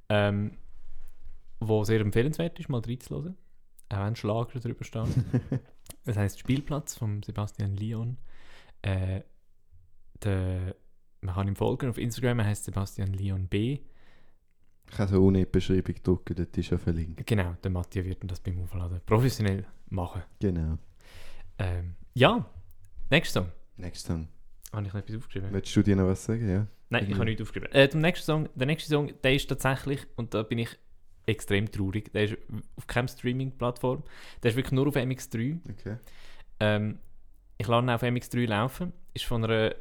[0.07, 0.57] ähm,
[1.59, 3.35] wo sehr empfehlenswert ist, mal reinzuhören.
[3.89, 5.07] Auch wenn Schlager drüber steht.
[6.05, 8.17] Das heißt Spielplatz von Sebastian Leon.
[8.81, 9.21] Äh,
[10.23, 10.75] der,
[11.21, 13.79] man kann ihm folgen auf Instagram, er heißt Sebastian Leon B.
[14.89, 17.25] Ich kann so in die Beschreibung drücken, dort ist ja verlinkt.
[17.25, 20.21] Genau, der Matthias wird das beim Aufladen professionell machen.
[20.39, 20.77] Genau.
[21.57, 22.45] Ähm, ja,
[23.09, 23.51] nächster Song.
[23.77, 24.27] Next Song.
[24.71, 25.49] Habe ich noch etwas aufgeschrieben?
[25.51, 26.47] Willst du dir noch was sagen?
[26.47, 26.67] Ja.
[26.89, 27.15] Nein, ich Irgendwie.
[27.15, 27.73] habe nichts aufgeschrieben.
[27.73, 30.69] Äh, zum nächsten Song, der nächste Song, der ist tatsächlich, und da bin ich
[31.25, 32.37] extrem traurig, der ist
[32.75, 34.03] auf keiner Streaming-Plattform,
[34.41, 35.59] der ist wirklich nur auf MX3.
[35.71, 35.97] Okay.
[36.59, 36.99] Ähm,
[37.57, 38.93] ich lasse ihn auf MX3 laufen.
[39.13, 39.75] Ist von einer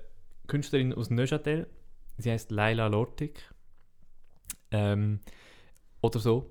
[0.47, 1.67] Künstlerin aus Neuchâtel.
[2.19, 3.41] Sie heißt Laila Lortig.
[4.73, 5.21] Ähm,
[6.01, 6.51] oder so.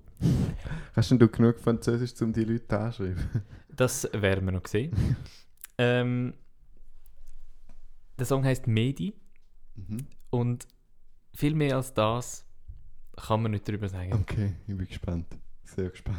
[0.96, 3.44] Hast denn du genug Französisch, um die Leute anzuschreiben?
[3.70, 5.16] Das werden wir noch sehen.
[5.78, 6.34] ähm,
[8.20, 9.14] der Song heißt Medi.
[9.76, 10.06] Mhm.
[10.30, 10.68] Und
[11.34, 12.46] viel mehr als das
[13.16, 14.14] kann man nicht darüber sagen.
[14.14, 15.28] Okay, ich bin gespannt.
[15.64, 16.18] Sehr gespannt.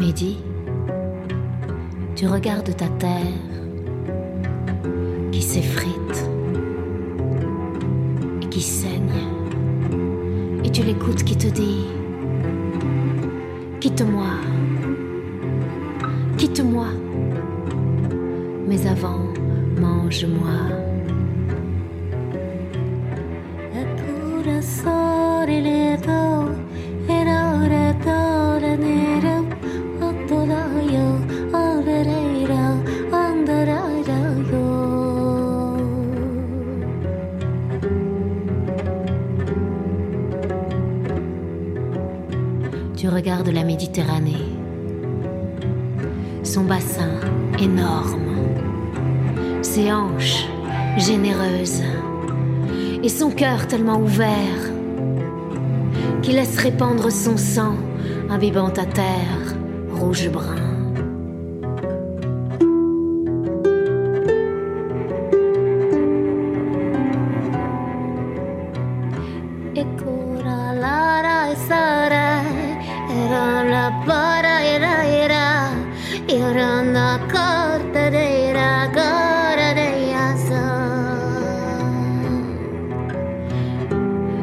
[0.00, 0.38] Mehdi,
[2.16, 3.42] tu regardes ta terre
[5.32, 6.30] qui s'effrite
[8.42, 9.26] et qui saigne.
[10.64, 11.84] Et tu l'écoutes qui te dit
[13.80, 14.30] Quitte-moi,
[16.38, 16.86] quitte-moi.
[18.68, 19.18] Mais avant,
[19.80, 20.54] mange-moi.
[42.96, 44.47] Tu regardes la Méditerranée
[46.58, 47.20] son bassin
[47.60, 48.34] énorme,
[49.62, 50.44] ses hanches
[50.96, 51.82] généreuses
[53.00, 54.72] et son cœur tellement ouvert
[56.20, 57.76] qui laisse répandre son sang,
[58.28, 59.54] imbibant ta terre
[59.92, 60.67] rouge-brun.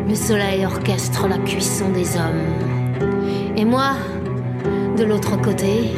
[0.07, 3.03] Le soleil orchestre la cuisson des hommes.
[3.57, 3.95] Et moi,
[4.97, 5.91] de l'autre côté,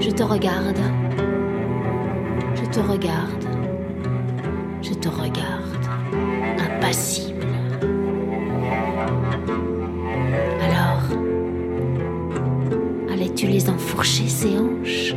[0.00, 0.80] je te regarde.
[2.54, 3.44] Je te regarde.
[4.80, 5.86] Je te regarde.
[6.58, 7.46] Impassible.
[10.62, 11.02] Alors,
[13.12, 15.14] allais-tu les enfourcher ces hanches?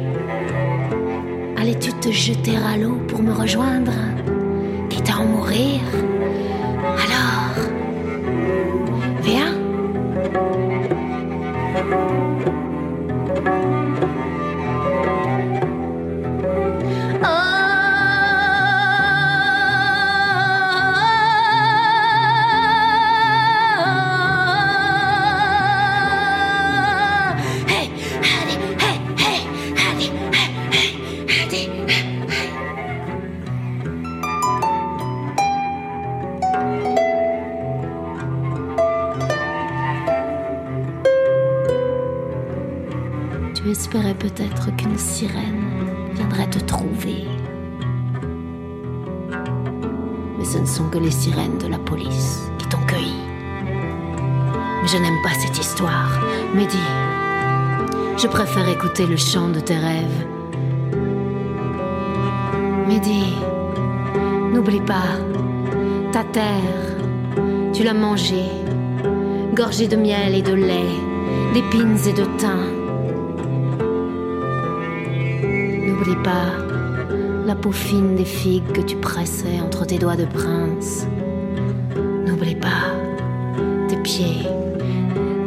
[1.70, 3.92] Allais-tu te jeter à l'eau pour me rejoindre
[4.90, 5.82] Quitte à en mourir?
[58.98, 60.26] Le chant de tes rêves.
[62.88, 63.24] Mehdi,
[64.52, 65.16] n'oublie pas,
[66.12, 66.98] ta terre,
[67.72, 68.52] tu l'as mangée,
[69.54, 70.98] gorgée de miel et de lait,
[71.54, 72.60] d'épines et de thym.
[75.88, 76.52] N'oublie pas
[77.46, 81.08] la peau fine des figues que tu pressais entre tes doigts de prince.
[82.26, 82.96] N'oublie pas
[83.88, 84.46] tes pieds,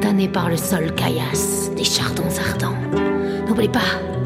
[0.01, 3.12] tannés par le sol caillasse des chardons ardents.
[3.55, 4.22] 不离吧。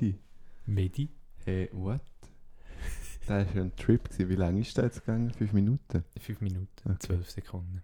[0.00, 0.18] Medi.
[0.66, 1.08] Medi.
[1.44, 2.00] Hey, what?
[3.20, 4.02] Das war ja ein Trip.
[4.04, 4.28] Gewesen.
[4.30, 5.30] Wie lange ist der jetzt gegangen?
[5.32, 6.02] Fünf Minuten?
[6.18, 6.96] 5 Minuten, Okay.
[7.00, 7.82] 12 Sekunden.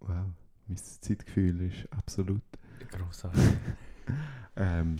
[0.00, 0.26] Wow.
[0.66, 2.42] Mein Zeitgefühl ist absolut.
[2.90, 3.42] Grossartig.
[4.56, 4.96] Ähm,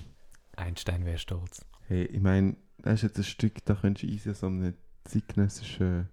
[0.54, 1.64] Einstein wäre stolz.
[1.88, 6.06] hey, ich meine, das ist jetzt ein Stück, da könntest du easy so eine zeitgenössische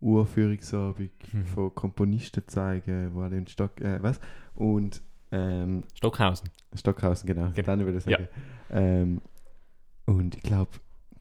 [0.00, 1.46] Uraufführungsabend Mhm.
[1.46, 4.18] von Komponisten zeigen, wo alle in Stock, äh, was?
[4.54, 6.48] Und ähm, Stockhausen.
[6.74, 7.50] Stockhausen, genau.
[7.50, 7.66] Genau.
[7.66, 8.28] Dann würde ich sagen.
[8.70, 9.20] Ähm,
[10.10, 10.70] und ich glaube,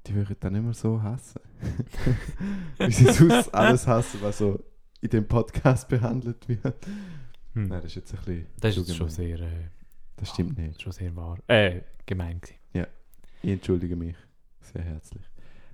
[0.07, 1.41] die würden dann immer so hassen.
[2.79, 4.63] Wie sie sonst alles hassen, was so
[5.01, 6.85] in dem Podcast behandelt wird.
[7.53, 7.67] Hm.
[7.67, 8.47] Nein, das ist jetzt ein bisschen.
[8.59, 9.69] Das ist schon sehr, äh,
[10.15, 10.81] Das stimmt nicht.
[10.81, 11.37] schon sehr wahr.
[11.47, 12.55] Äh, gemein gewesen.
[13.41, 14.17] Ich entschuldige mich
[14.59, 15.23] sehr herzlich.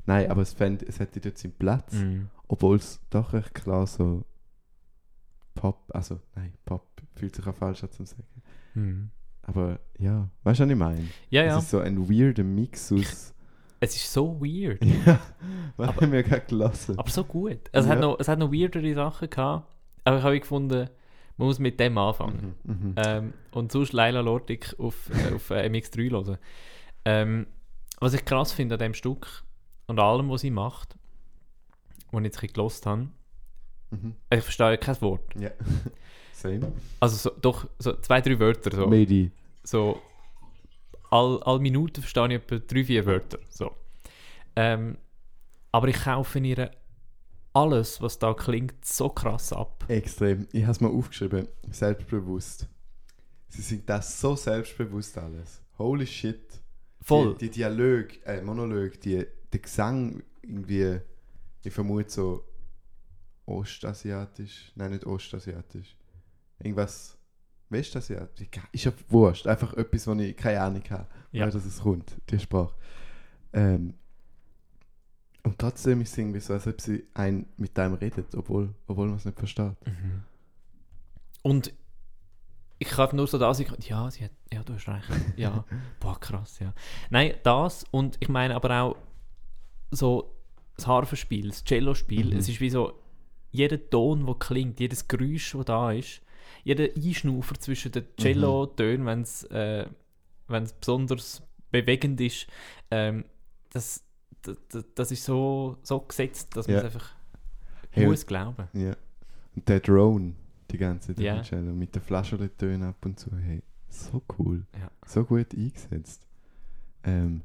[0.06, 2.30] Nein, aber es, fänd, es hätte dort seinen Platz, Mhm.
[2.48, 4.24] obwohl es doch recht klar so
[5.56, 8.28] Pop, also nein, Pop fühlt sich auch falsch an zu sagen.
[8.76, 9.10] Mhm.
[9.48, 11.08] Aber ja, weißt du, was ich meine?
[11.30, 11.58] Ja, ja.
[11.58, 13.34] Es ist so ein weirder Mix aus.
[13.80, 14.84] Es ist so weird.
[15.06, 15.20] ja,
[15.78, 16.98] was Aber- haben wir gerade gelassen?
[16.98, 17.60] Aber so gut.
[17.72, 17.92] Es, Ja.
[17.92, 19.72] hat noch, es hat noch weirdere Sachen gehabt.
[20.04, 20.90] Aber ich habe gefunden,
[21.38, 22.56] man muss mit dem anfangen.
[22.64, 22.96] Mhm, mhm.
[22.98, 26.38] Ähm, und sonst Leila Lordig auf, äh, auf äh, MX3 hören.
[27.06, 27.48] Ähm,
[28.00, 29.44] was ich krass finde an dem Stück
[29.88, 30.96] und allem, was sie macht,
[32.12, 33.10] was ich jetzt gelost habe,
[33.92, 34.16] Mhm.
[34.32, 35.36] ich verstehe kein Wort.
[35.40, 35.52] Ja.
[36.46, 36.72] Same.
[37.00, 38.76] Also so, doch so zwei, drei Wörter.
[38.76, 39.32] So, Medi.
[39.64, 40.02] so
[41.10, 43.40] all, all Minuten verstehe ich etwa drei, vier Wörter.
[43.50, 43.72] So.
[44.56, 44.98] Ähm,
[45.72, 46.72] aber ich kaufe ihr
[47.54, 49.86] alles, was da klingt, so krass ab.
[49.88, 50.48] Extrem.
[50.52, 51.48] Ich habe es mal aufgeschrieben.
[51.72, 52.68] Selbstbewusst.
[53.50, 55.62] Sie sind das so selbstbewusst alles.
[55.78, 56.62] Holy shit.
[57.02, 57.36] Voll.
[57.36, 61.00] Die, die Dialog, äh, Monolog, die, der Gesang irgendwie,
[61.64, 62.44] ich vermute so
[63.46, 64.72] ostasiatisch.
[64.76, 65.96] Nein, nicht ostasiatisch.
[66.60, 67.18] Irgendwas
[67.70, 68.48] westasiatisch.
[68.72, 69.48] Ist ja wurscht.
[69.48, 71.46] Einfach etwas, wo ich keine Ahnung habe, Ja.
[71.52, 72.74] weil es kommt, die Sprache.
[73.54, 73.94] Ähm,
[75.44, 79.08] und trotzdem ist es irgendwie so, als ob sie ein mit einem redet, obwohl, obwohl
[79.08, 79.76] man es nicht versteht.
[79.86, 80.24] Mhm.
[81.44, 81.74] Und
[82.80, 85.08] ich kann nur so da sagen, ja, sie hat, ja, du hast recht.
[85.38, 85.64] Ja,
[86.00, 86.74] boah, krass, ja.
[87.10, 88.96] Nein, das und ich meine aber auch
[89.92, 90.36] so
[90.76, 92.34] das Harfenspiel, das Cello-Spiel.
[92.34, 92.38] Mhm.
[92.38, 93.00] Es ist wie so,
[93.52, 96.22] jeder Ton, der klingt, jedes Geräusch, das da ist,
[96.66, 99.86] jeder Einschnaufer zwischen den Cello-Tönen, wenn es äh,
[100.48, 102.48] wenn's besonders bewegend ist,
[102.92, 103.24] ähm,
[103.72, 104.04] das,
[104.42, 106.80] das, das ist so, so gesetzt, dass man Ja.
[106.82, 107.16] es einfach
[107.92, 108.68] Hey, muss glauben.
[108.74, 108.96] Ja.
[109.56, 110.34] Und der Drone,
[110.70, 113.30] die ganze Zeit im Cello, mit den Flaschentönen ab und zu.
[113.38, 114.66] Hey, so cool.
[114.78, 114.92] Ja.
[115.06, 116.26] So gut eingesetzt.
[117.06, 117.42] Ähm,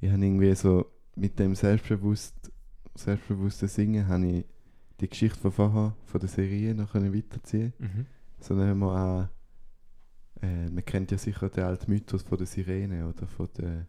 [0.00, 2.50] ich habe irgendwie so mit dem selbstbewusst,
[2.96, 4.44] selbstbewussten Singen habe ich
[5.00, 8.06] die Geschichte von vorher, von der Serie, noch weiterziehen Mhm.
[8.42, 9.28] So nehmen wir an,
[10.42, 13.86] äh, man kennt ja sicher den alten Mythos von der Sirene oder von der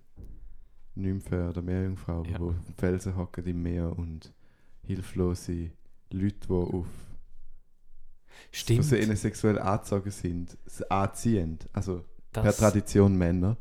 [0.95, 2.39] Nymphe oder Meerjungfrau, Ja.
[2.39, 4.31] wo auf Felsen hocken im Meer und
[4.83, 5.71] hilflose
[6.11, 6.85] Leute, die auf
[8.51, 8.91] Stimmt.
[8.91, 10.57] Ihnen sexuell angezogen sind,
[10.89, 11.67] anziehend.
[11.73, 13.57] Also per das, Tradition Männer.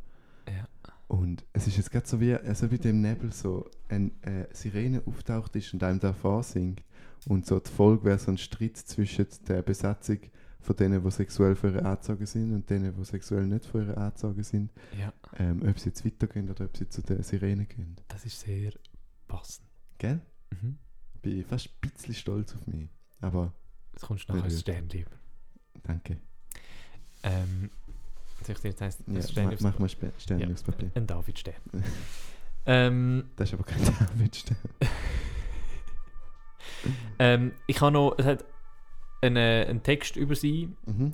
[0.46, 0.66] Ja.
[1.08, 5.02] Und es ist jetzt gerade so wie, also wie dem Nebel so eine äh, Sirene
[5.06, 6.82] auftaucht ist und einem da vorsingt.
[7.28, 10.18] Und so die Folge wäre so ein Streit zwischen der Besatzung
[10.62, 13.96] von denen, die sexuell für ihre angezogen sind und denen, die sexuell nicht für ihre
[13.96, 14.70] angezogen sind.
[14.98, 17.96] ja, Ähm, ob sie jetzt weitergehen oder ob sie zu der Sirene gehen.
[18.08, 18.72] das ist sehr
[19.28, 19.66] passend.
[19.98, 20.20] Gell?
[20.50, 20.78] Mhm.
[21.20, 22.88] Bin fast ein bisschen stolz auf mich.
[23.20, 23.52] Aber
[23.92, 24.60] Jetzt kommst du noch als.
[24.60, 25.10] Stern über.
[25.82, 26.18] danke.
[27.24, 27.70] Ähm,
[28.42, 30.50] soll ich dir jetzt eins Ja, Stern mach, mach mal Spe- Sterne Ja.
[30.52, 30.90] aufs Papier.
[30.94, 31.54] Ein David-Stern.
[32.66, 34.56] ähm, Das ist aber kein David-Stern.
[37.18, 38.44] ähm, ich habe noch, es hat
[39.22, 41.12] einen, einen Text über sie Mhm.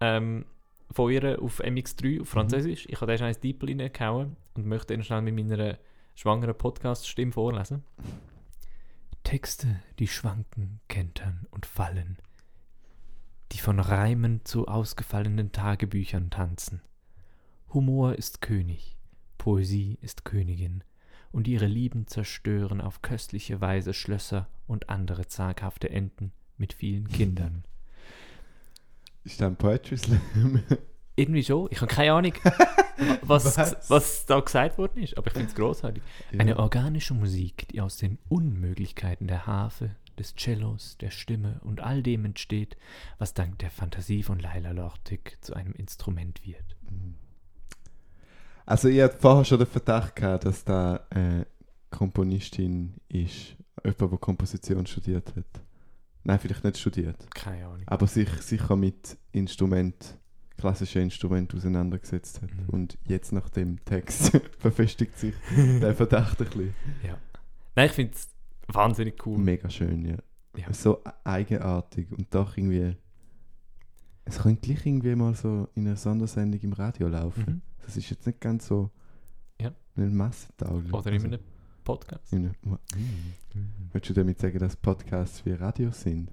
[0.00, 0.44] ähm,
[0.90, 2.86] von ihr auf MX3 auf Französisch.
[2.88, 5.78] Ich habe den schon als Deep reingehauen und möchte ihn schnell mit meiner
[6.14, 7.82] schwangeren Podcast-Stimme vorlesen.
[9.24, 12.18] Texte, die schwanken, kentern und fallen,
[13.52, 16.82] die von Reimen zu ausgefallenen Tagebüchern tanzen.
[17.72, 18.98] Humor ist König,
[19.38, 20.84] Poesie ist Königin,
[21.30, 27.64] und ihre Lieben zerstören auf köstliche Weise Schlösser und andere zaghafte Enten mit vielen Kindern.
[29.24, 30.62] Ist das ein Poetry Slam?
[31.16, 31.68] Irgendwie schon.
[31.70, 32.32] Ich habe keine Ahnung,
[33.22, 33.90] was, Was?
[33.90, 34.26] was?
[34.26, 36.02] da gesagt worden ist, aber ich finde es großartig.
[36.36, 36.58] Eine Ja.
[36.58, 42.24] organische Musik, die aus den Unmöglichkeiten der Harfe, des Cellos, der Stimme und all dem
[42.24, 42.76] entsteht,
[43.18, 46.76] was dank der Fantasie von Laila Lortig zu einem Instrument wird.
[48.66, 51.44] Also ich hatte vorher schon den Verdacht gehabt, dass da äh,
[51.90, 53.56] Komponistin ist.
[53.84, 55.60] Jemand, der Komposition studiert hat.
[56.24, 57.16] Nein, vielleicht nicht studiert.
[57.34, 57.82] Keine Ahnung.
[57.86, 60.18] Aber sich sicher mit Instrument,
[60.56, 62.50] klassischen Instrumenten auseinandergesetzt hat.
[62.54, 62.68] Mhm.
[62.68, 66.74] Und jetzt nach dem Text verfestigt sich der Verdacht ein bisschen.
[67.74, 68.28] Nein, ich finde es
[68.68, 69.38] wahnsinnig cool.
[69.38, 70.16] Mega schön, ja.
[70.56, 70.72] Ja.
[70.72, 72.96] So eigenartig und doch irgendwie.
[74.24, 77.44] Es könnte gleich irgendwie mal so in einer Sondersendung im Radio laufen.
[77.46, 77.62] Mhm.
[77.84, 78.90] Das ist jetzt nicht ganz so.
[79.60, 79.72] Ja.
[79.96, 80.92] Nicht massentauglich.
[80.92, 81.40] Oder in Also, einem
[81.84, 82.32] Podcast.
[82.32, 83.58] in einem- Mm.
[83.92, 86.30] Willst du damit sagen, dass Podcasts wie Radios sind?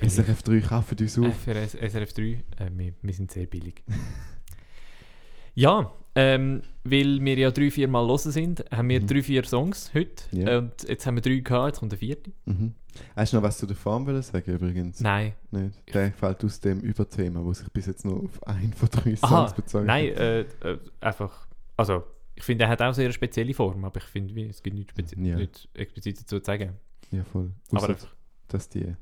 [0.00, 1.36] SRF 3 kaufen uns Äh, auf.
[1.40, 3.82] für S- SRF 3, äh, wir, wir sind sehr billig.
[5.54, 9.06] ja, ähm, weil wir ja drei, vier Mal hören sind, haben wir Mhm.
[9.06, 10.24] drei, vier Songs heute.
[10.32, 10.58] Ja.
[10.58, 12.30] Und jetzt haben wir drei gehabt, jetzt kommt der vierte.
[12.44, 12.74] Mhm.
[13.14, 15.00] Hast du noch was zu der Form wollen sagen übrigens?
[15.00, 15.94] Nein, Nicht?
[15.94, 19.22] Der fällt aus dem Überthema, wo sich bis jetzt nur auf einen von drei Songs
[19.32, 20.18] Aha, bezogen nein, hat.
[20.20, 22.04] äh, äh, einfach, also
[22.36, 24.90] ich finde, er hat auch sehr eine spezielle Form, aber ich finde, es gibt nichts,
[24.92, 25.36] spezi Ja.
[25.36, 26.74] nichts explizit dazu zu sagen.
[27.10, 27.50] Ja, voll.
[27.70, 28.14] Aber Ausser, einfach,
[28.48, 28.94] dass die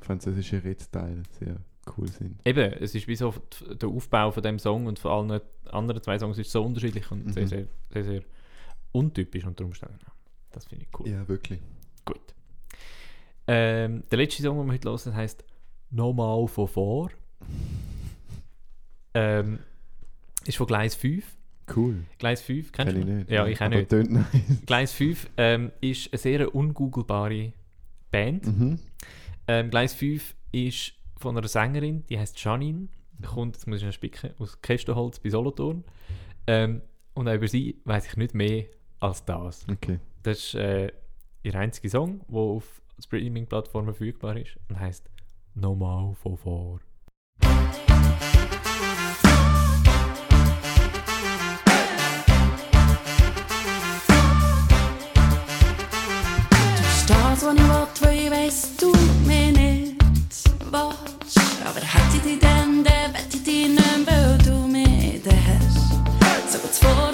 [0.00, 1.56] französischen Redteile sehr
[1.96, 2.40] cool sind.
[2.46, 3.32] eben, es ist wie so
[3.80, 7.26] der Aufbau von dem Song und von allen anderen zwei Songs ist so unterschiedlich und
[7.26, 7.32] Mhm.
[7.32, 8.22] sehr, sehr, sehr, sehr
[8.92, 9.98] untypisch unter Umständen.
[10.50, 11.08] Das finde ich cool.
[11.08, 11.60] Ja, wirklich.
[12.04, 12.20] Gut.
[13.46, 15.44] Ähm, der letzte Song, den wir heute hören, heisst
[15.90, 17.10] Nochmal von vor.
[19.14, 19.58] Ähm,
[20.44, 21.24] ist von Gleis 5.
[21.74, 22.04] Cool.
[22.18, 23.08] Gleis 5, kennst Kenn du?
[23.08, 23.30] ich nicht.
[23.30, 23.92] Ja, ich auch Aber nicht.
[23.92, 24.24] nice.
[24.66, 27.52] Gleis 5 ähm, ist eine sehr ungoogelbare
[28.10, 28.46] Band.
[28.46, 28.78] Mhm.
[29.46, 32.88] Ähm, Gleis 5 ist von einer Sängerin, die heißt Janine,
[33.26, 35.84] kommt, jetzt muss ich noch spicken, aus Kästenholz bei Solothurn.
[36.46, 36.82] Ähm,
[37.14, 38.64] und auch über sie weiß ich nicht mehr
[39.00, 39.66] als das.
[39.70, 39.98] Okay.
[40.22, 40.92] Das ist äh,
[41.42, 45.08] ihr einziger Song, der auf Streaming-Plattformen verfügbar ist und heißt
[45.54, 46.80] Nochmal von vor.
[59.52, 59.94] Nicht
[60.32, 60.50] willst.
[61.64, 66.52] Aber hätte ich dich dann, dann wette ich dich nicht, weil du mich dann hast.
[66.52, 67.07] So geht's vor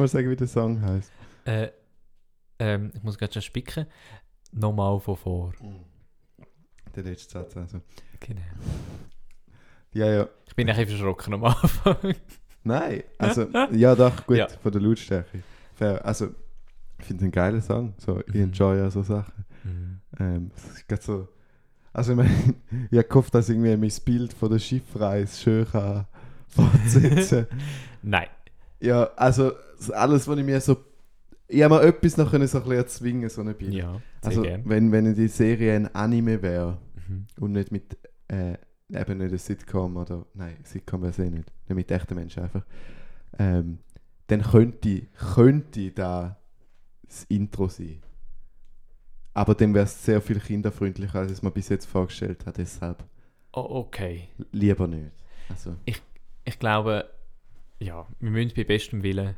[0.00, 1.10] mal sagen, wie der Song heißt?
[1.44, 1.68] Äh,
[2.58, 3.86] ähm, ich muss gerade schon spicken.
[4.52, 5.52] Nochmal von vor.
[6.94, 7.80] Der letzte Satz also.
[8.18, 8.40] Genau.
[9.92, 10.28] Ja, ja.
[10.46, 12.14] Ich bin ein bisschen verschrocken am Anfang.
[12.62, 14.48] Nein, also, ja doch, gut, Ja.
[14.48, 15.42] von der Lautstärke.
[15.74, 16.04] Fair.
[16.04, 16.34] Also,
[16.98, 17.94] ich finde es einen geilen Song.
[17.98, 18.42] So, ich Mhm.
[18.44, 19.44] enjoy ja so Sachen.
[19.64, 20.00] Mhm.
[20.18, 21.28] Ähm, es so.
[21.92, 22.30] Also, ich meine,
[22.90, 26.06] ich habe gehofft, dass irgendwie mein Bild von der Schiffreise schön kann
[26.48, 27.46] fortsetzen
[28.02, 28.26] Nein.
[28.80, 29.52] Ja, also,
[29.88, 30.76] alles, was ich mir so.
[31.48, 33.72] Ich habe mir etwas noch können so ein bisschen erzwingen, so ein Bild.
[33.74, 34.62] Ja, also, gern.
[34.66, 36.78] wenn, wenn die Serie ein Anime wäre
[37.08, 37.26] Mhm.
[37.40, 37.96] und nicht mit.
[38.28, 38.58] Äh,
[38.92, 40.26] eben nicht ein Sitcom oder.
[40.34, 41.50] Nein, Sitcom wäre es eh nicht.
[41.68, 42.64] Nicht mit echten Menschen einfach.
[43.38, 43.78] Ähm,
[44.26, 46.36] dann könnte, könnte da
[47.02, 48.00] das Intro sein.
[49.34, 52.56] Aber dann wäre es sehr viel kinderfreundlicher, als ich es mir bis jetzt vorgestellt habe.
[52.58, 53.04] Deshalb
[53.52, 54.28] Oh, okay.
[54.52, 55.10] lieber nicht.
[55.48, 55.74] Also,
[56.44, 57.08] Ich glaube,
[57.80, 59.34] ja, wir müssen bei bestem Willen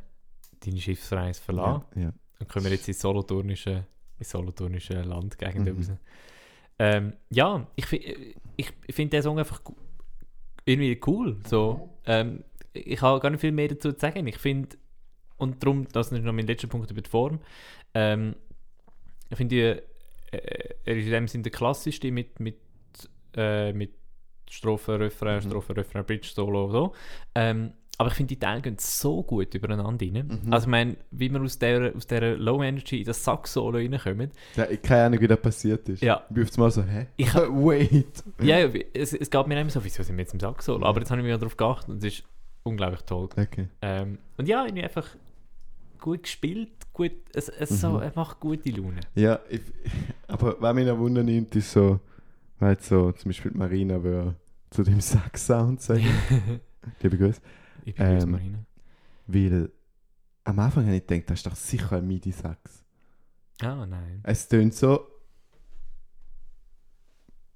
[0.65, 1.85] deine Schiffsreise verlassen.
[1.95, 2.13] ja, ja.
[2.39, 3.85] Dann können wir jetzt ins solothurnische,
[4.19, 5.75] ins solothurnische Landgegend Mhm.
[5.77, 5.91] raus.
[6.79, 7.91] Ähm, ja, ich,
[8.57, 9.61] ich, finde den Song einfach
[10.65, 11.37] irgendwie cool.
[11.45, 12.43] So, ähm,
[12.73, 14.25] ich habe gar nicht viel mehr dazu zu sagen.
[14.27, 14.75] Ich finde,
[15.37, 17.39] und darum, das ist noch mein letzter Punkt über die Form.
[17.93, 18.35] Ähm,
[19.29, 19.55] ich finde,
[20.31, 22.57] die, äh, er ist in dem Sinne der klassischste mit, mit,
[23.35, 23.91] äh, mit
[24.49, 25.49] Strophe, Refrain, Mhm.
[25.49, 26.93] Strophe, Refrain, Bridge, Solo so.
[27.35, 27.73] Ähm,
[28.03, 30.39] aber ich finde, die Teile gehen so gut übereinander rein.
[30.43, 30.53] Mhm.
[30.53, 34.31] Also, ich meine, wie wir aus dieser, aus dieser Low Energy in das Sax-Solo reinkommen.
[34.55, 36.01] Ja, ich keine Ahnung, wie das passiert ist.
[36.03, 36.23] Ja.
[36.29, 37.07] Ich bin einmal so, hä?
[37.17, 38.23] Ich- Wait.
[38.41, 40.85] Ja, ja, es, es geht mir immer so, wieso sind wir jetzt im Sax-Solo?
[40.85, 42.23] Aber jetzt habe ich mich darauf geachtet und es ist
[42.63, 43.29] unglaublich toll.
[43.37, 43.67] Okay.
[43.81, 45.07] Ähm, und ja, irgendwie einfach
[45.99, 48.01] gut gespielt, gut, es, es, so, Mhm.
[48.01, 48.99] er macht gute Laune.
[49.15, 49.61] Ja, ich,
[50.27, 51.99] aber was mich noch wundern nimmt, ist so,
[52.59, 54.35] weil so zum Beispiel Marina würde
[54.69, 56.05] zu dem Sax-Sound sagen.
[57.01, 57.39] Liebe Grüße.
[57.85, 58.65] Ich bin ähm, Ähm, Marina.
[59.27, 59.71] Weil
[60.43, 62.83] am Anfang habe ich gedacht, das ist doch sicher ein MIDI-Sax.
[63.61, 64.19] Ah, nein.
[64.23, 65.07] Es tönt so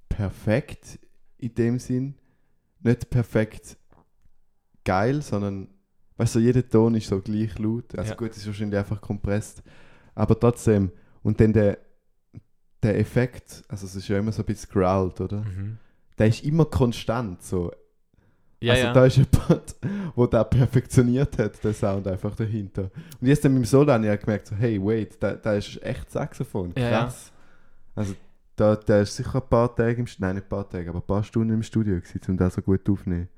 [0.10, 1.00] perfekt
[1.38, 2.16] in dem Sinn.
[2.82, 3.78] Nicht perfekt
[4.84, 5.68] geil, sondern
[6.18, 7.96] weißt du, jeder Ton ist so gleich laut.
[7.98, 8.16] Also Ja.
[8.16, 9.62] gut, es ist wahrscheinlich einfach kompressed.
[10.16, 10.92] Aber trotzdem,
[11.24, 11.80] und dann der,
[12.82, 15.42] der Effekt, also es ist ja immer so ein bisschen growled, oder?
[15.44, 15.78] Mhm.
[16.18, 17.44] Der ist immer konstant.
[17.44, 17.72] So.
[18.60, 18.94] Ja, also ja.
[18.94, 19.76] da ist jemand,
[20.18, 22.90] der das perfektioniert hat, der Sound einfach dahinter.
[23.22, 25.82] Und jetzt mit dem Solo habe ich ja gemerkt, so, hey, wait, da, da ist
[25.84, 27.04] echt Saxophon, Ja, ja.
[27.04, 27.32] krass.
[27.96, 28.16] Also
[28.56, 31.00] da, der ist sicher ein paar Tage im Studio, nein, nicht ein paar Tage, aber
[31.00, 33.30] ein paar Stunden im Studio gewesen, um das so gut aufzunehmen.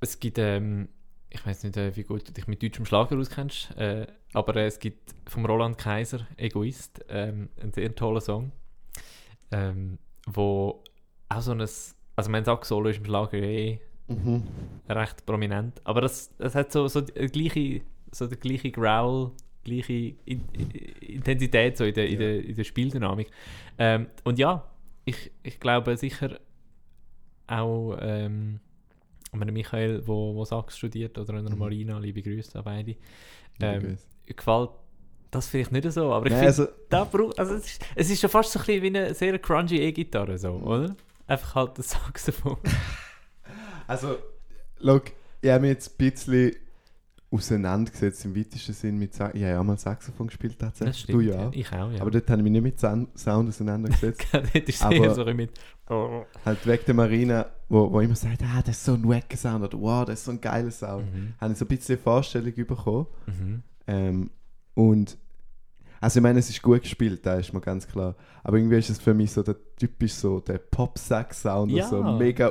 [0.00, 0.88] Es gibt, ähm,
[1.30, 4.66] ich weiß nicht, äh, wie gut du dich mit deutschem Schlager auskennst, äh, aber äh,
[4.66, 8.52] es gibt vom Roland Kaiser, Egoist, ähm, einen sehr tollen Song,
[9.50, 10.84] ähm, wo
[11.28, 14.42] auch so ein, also mein Sax-Solo ist im Schlager eh Mhm.
[14.88, 17.80] recht prominent, aber das, das hat so, so, die gleiche,
[18.12, 19.30] so der gleiche Growl,
[19.64, 19.92] gleiche
[20.26, 20.70] In In
[21.16, 22.18] Intensität so in der, in Ja.
[22.18, 23.30] der, in der Spieldynamik.
[23.78, 24.62] Ähm, und ja,
[25.06, 26.38] ich, ich glaube sicher
[27.46, 28.60] auch ähm,
[29.32, 31.58] an Michael, wo, wo Sax studiert, oder an einer Mhm.
[31.58, 32.96] Marina, liebe Grüße an beide,
[33.60, 33.96] ähm,
[34.26, 34.70] gefällt
[35.30, 38.20] das vielleicht nicht so, aber ich finde, also, da braucht, also es, ist, es ist
[38.20, 40.62] schon fast so ein bisschen wie eine sehr crunchy E-Gitarre, so, Mhm.
[40.64, 40.96] oder?
[41.26, 42.58] Einfach halt das Saxophon.
[43.86, 44.16] also,
[44.78, 45.04] look,
[45.40, 46.52] ich habe mich jetzt ein bisschen
[47.30, 49.34] auseinandergesetzt im weitesten Sinn mit Sax.
[49.34, 50.98] Ich habe ja auch mal Saxophon gespielt Das tatsächlich.
[51.00, 51.16] stimmt.
[51.16, 51.50] Du ja.
[51.52, 52.00] Ich auch, ja.
[52.00, 53.08] Aber dort habe ich mich nicht mit Sound
[53.48, 54.26] auseinandergesetzt.
[54.32, 55.50] Dort ist Aber- so mit.
[56.44, 59.64] halt weg der Marina, wo, wo immer sagt, ah, das ist so ein wacker Sound
[59.64, 61.12] oder wow, das ist so ein geiler Sound.
[61.12, 61.34] Mhm.
[61.40, 63.06] Habe ich so ein bisschen Vorstellung bekommen.
[63.26, 63.62] Mhm.
[63.88, 64.30] Ähm,
[64.74, 65.18] und
[66.00, 68.14] also ich meine, es ist gut gespielt, da ist mir ganz klar.
[68.44, 71.88] Aber irgendwie ist es für mich so der typisch so der Pop-Sax-Sound, Ja.
[71.88, 72.48] so mega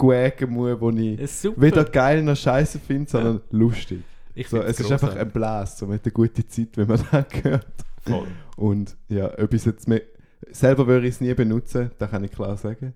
[0.00, 1.18] rausguägen muss, wo ich
[1.60, 4.02] weder geil noch scheiße finde, sondern lustig.
[4.34, 7.44] ich So, es ist einfach ein Blast, so mit einer guten Zeit, wenn man das
[7.44, 7.66] hört.
[8.02, 8.26] Voll.
[8.56, 10.02] Und ja, etwas jetzt mehr,
[10.50, 12.94] selber würde ich es nie benutzen, das kann ich klar sagen.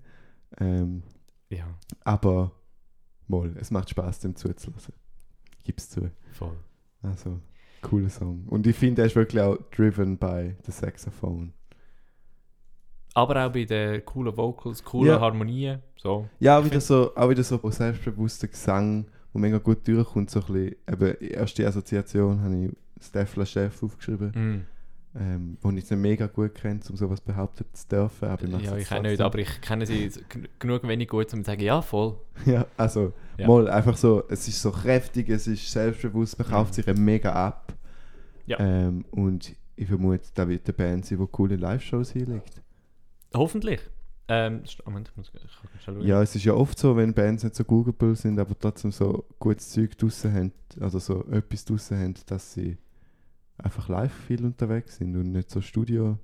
[0.59, 1.03] Ähm,
[1.49, 1.67] Ja,
[2.03, 2.51] aber
[3.27, 4.93] mal, es macht Spaß, dem zuzulassen.
[5.63, 6.09] Gib's zu.
[6.31, 6.57] voll.
[7.01, 7.39] Also,
[7.81, 8.45] cooler Song.
[8.47, 11.53] Und ich finde, er ist wirklich auch driven by the Saxophone.
[13.13, 15.19] Aber auch bei den coolen Vocals, coolen Ja.
[15.21, 15.79] Harmonien.
[15.97, 16.27] So.
[16.39, 20.29] Ja, auch Ich wieder so, auch wieder so selbstbewusster Gesang, wo mega gut durchkommt.
[20.31, 22.71] So ein bisschen, eben, die erste Assoziation habe ich
[23.05, 25.17] Steffler Chef aufgeschrieben, Mm.
[25.19, 28.27] ähm, wo ich jetzt nicht mega gut kenne, um sowas behaupten zu dürfen.
[28.29, 30.09] Aber mach's Ja, ich auch nicht, aber ich kenne sie
[30.59, 32.17] genug wenig gut, um zu sagen, ja, voll.
[32.45, 33.47] Ja, also, Ja.
[33.47, 36.81] mal einfach so, es ist so kräftig, es ist selbstbewusst, man kauft Mhm.
[36.83, 37.73] sich mega ab.
[38.47, 38.59] Ja.
[38.59, 42.61] Ähm, und ich vermute, da wird eine Band sein, die coole Live-Shows hinlegt.
[43.33, 43.79] Hoffentlich.
[44.29, 46.07] Ähm, Moment, ich muss ich kann schnell schauen.
[46.07, 49.25] Ja, es ist ja oft so, wenn Bands nicht so googleable sind, aber trotzdem so
[49.39, 52.77] gutes Zeug draussen haben, also so etwas draussen haben, dass sie
[53.57, 56.17] einfach live viel unterwegs sind und nicht so Studio,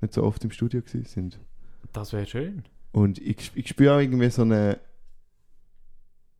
[0.00, 1.38] nicht so oft im Studio gewesen sind.
[1.92, 2.64] Das wäre schön.
[2.92, 4.78] Und ich, ich spüre auch irgendwie so eine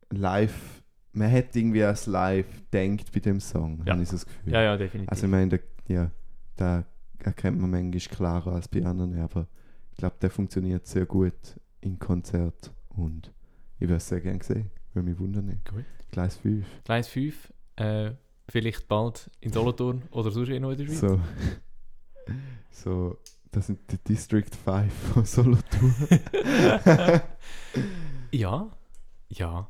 [0.09, 0.83] Live,
[1.13, 3.93] man hätte irgendwie als Live denkt bei dem Song, Ja.
[3.93, 4.53] habe ich so das Gefühl.
[4.53, 5.09] Ja, ja, definitiv.
[5.09, 6.11] Also ich meine, ja,
[6.57, 6.85] da
[7.25, 9.47] erkennt man manchmal klarer als bei anderen, aber
[9.91, 11.33] ich glaube, der funktioniert sehr gut
[11.81, 13.31] in Konzert und
[13.79, 15.59] ich würde es sehr gerne sehen, würde mich wundern.
[15.69, 15.85] Gut.
[16.11, 16.65] Gleis 5.
[16.83, 18.11] Gleis 5, äh,
[18.49, 20.99] vielleicht bald in Solothurn oder sonst irgendwo in der Schweiz.
[20.99, 21.19] So,
[22.71, 23.17] so,
[23.51, 25.95] das sind die District 5 von Solothurn.
[28.31, 28.69] ja,
[29.29, 29.67] ja.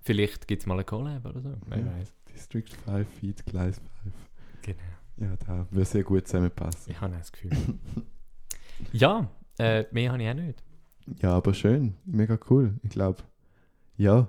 [0.00, 1.86] Vielleicht gibt es mal ein Collab oder so, wer Ja.
[1.98, 2.12] weiß.
[2.34, 4.14] District 5 Feed Gleis 5.
[4.62, 4.78] Genau.
[5.20, 6.90] Ja, da würde sehr gut zusammenpassen.
[6.90, 7.50] Ich habe auch das Gefühl.
[8.92, 10.62] ja, äh, mehr habe ich auch nicht.
[11.20, 12.74] Ja, aber schön, mega cool.
[12.82, 13.22] Ich glaube,
[13.96, 14.28] ja,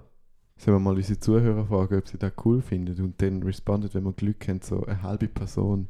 [0.58, 4.04] sollen wir mal unsere Zuhörer fragen, ob sie das cool finden und dann respondet, wenn
[4.04, 5.88] wir Glück haben, so eine halbe Person.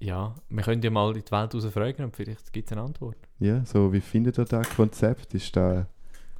[0.00, 2.82] Ja, wir können ja mal in die Welt raus fragen und vielleicht gibt es eine
[2.82, 3.16] Antwort.
[3.40, 5.34] Ja, so wie findet ihr das Konzept?
[5.34, 5.88] Ist da,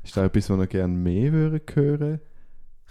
[0.04, 1.60] ist da etwas, was ihr gerne mehr hören?
[1.66, 2.20] Kann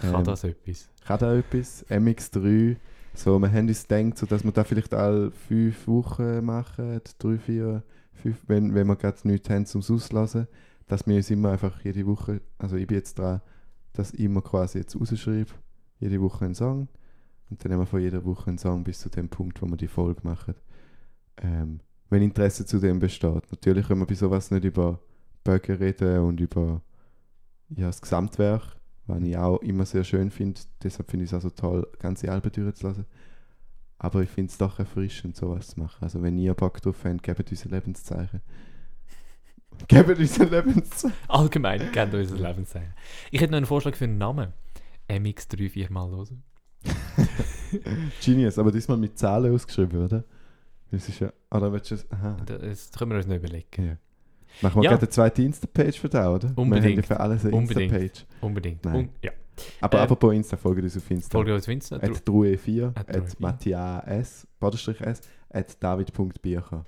[0.02, 0.90] Ähm, das etwas?
[1.06, 1.86] Kann da etwas?
[1.90, 2.76] MX3,
[3.18, 7.38] so, wir haben uns gedacht, so, dass wir das vielleicht alle fünf Wochen machen, drei,
[7.38, 10.48] vier, fünf, wenn, wenn wir gerade nichts haben zum Auslassen,
[10.88, 13.42] dass wir uns immer einfach jede Woche, also ich bin jetzt dran,
[13.94, 15.52] dass ich immer quasi jetzt rausschreibe,
[16.00, 16.88] jede Woche einen Song
[17.50, 19.78] und dann haben wir von jeder Woche einen Song bis zu dem Punkt, wo wir
[19.78, 20.56] die Folge machen.
[21.42, 23.52] Ähm, wenn Interesse zu dem besteht.
[23.52, 25.00] Natürlich können wir bei sowas nicht über
[25.44, 26.82] Böcke reden und über
[27.70, 28.77] ja, das Gesamtwerk,
[29.08, 30.62] was ich auch immer sehr schön finde.
[30.84, 33.06] Deshalb finde ich es auch so toll, ganze Alben durchzulassen.
[34.00, 35.98] Aber ich finde es doch erfrischend, sowas zu machen.
[36.02, 38.42] Also wenn ihr Bock drauf habt, gebt uns ein Lebenszeichen.
[39.88, 41.18] gebt uns ein Lebenszeichen.
[41.28, 42.94] Allgemein kennt unser Lebenszeichen.
[43.32, 44.54] Ich hätte noch einen Vorschlag für einen Namen.
[45.10, 46.44] MX34 mal hören.
[48.24, 50.24] Genius, aber diesmal mit Zahlen ausgeschrieben, oder?
[50.92, 51.34] Das ist ja...
[51.50, 51.96] Oder willst du.
[52.12, 52.38] Aha.
[52.46, 53.86] Das können wir uns noch überlegen.
[53.86, 53.98] Ja.
[54.62, 54.90] Machen wir Ja.
[54.92, 56.44] gerade eine zweite Insta-Page für da, oder?
[56.44, 57.06] Wir haben Unbedingt.
[57.06, 57.92] für alles eine Unbedingt.
[57.94, 58.26] Insta-Page.
[58.42, 58.86] Unbedingt.
[58.86, 59.10] Nein.
[59.24, 59.32] Ja.
[59.82, 61.32] Aber Ähm, apropos Insta, folgt uns auf Insta.
[61.32, 61.96] Folge uns auf Insta.
[61.98, 63.36] at drue4, At at drue4.
[63.40, 64.48] matthias,
[65.02, 66.86] S, at david.biercher.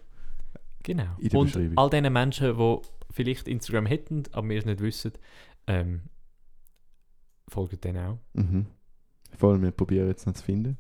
[0.84, 1.04] Genau.
[1.20, 1.78] in der Und Beschreibung.
[1.78, 2.78] all diesen Menschen, die
[3.12, 5.12] vielleicht Instagram hätten, aber wir es nicht wissen,
[5.68, 6.02] ähm,
[7.48, 8.18] folgen denen auch.
[8.34, 8.66] Mhm.
[9.38, 10.78] Voll, wir probieren jetzt noch zu finden.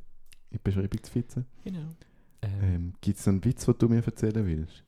[0.52, 1.46] In die Beschreibung zu fitzen.
[1.64, 1.96] Genau.
[2.42, 4.84] Ähm, Gibt es noch einen Witz, den du mir erzählen willst?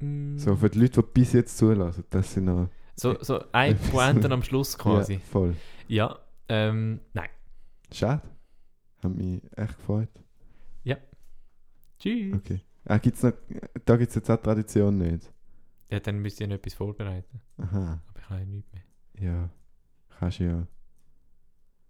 [0.00, 2.68] Mm, So für die Leute, die bis jetzt zulassen, das sind noch...
[2.96, 5.14] so, so ein Etwas- Pointe am Schluss quasi.
[5.14, 5.56] Ja, voll.
[5.88, 6.18] Ja.
[6.48, 7.28] ähm, nein.
[7.92, 8.22] Schade.
[9.02, 10.08] Hat mich echt gefreut.
[11.98, 12.34] Tschüss.
[12.34, 12.60] Okay.
[12.86, 13.32] Ah, gibt's noch,
[13.84, 15.32] da gibt es jetzt auch Tradition nicht.
[15.90, 17.40] Ja, dann müsst ihr noch etwas vorbereiten.
[17.56, 18.02] Aha.
[18.08, 18.82] Aber ich habe ja nichts mehr.
[19.32, 19.50] Ja.
[20.18, 20.66] Kannst du ja.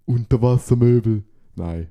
[0.04, 1.24] Unterwassermöbel.
[1.56, 1.90] Nein.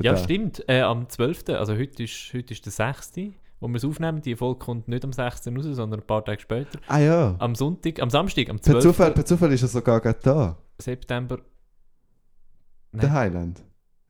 [0.00, 0.18] Ja, Verdammt.
[0.24, 0.64] stimmt.
[0.68, 3.12] Äh, am 12., also heute ist, heute ist der 6.,
[3.60, 4.20] wo wir es aufnehmen.
[4.22, 5.46] Die Folge kommt nicht am 6.
[5.48, 6.78] raus, sondern ein paar Tage später.
[6.88, 7.34] Ah ja.
[7.38, 8.82] Am Sonntag, am Samstag, am Per 12.
[8.84, 10.56] Zufall, per Zufall ist er sogar gerade da.
[10.78, 11.38] September.
[12.92, 13.00] Nein.
[13.00, 13.62] Der Highland.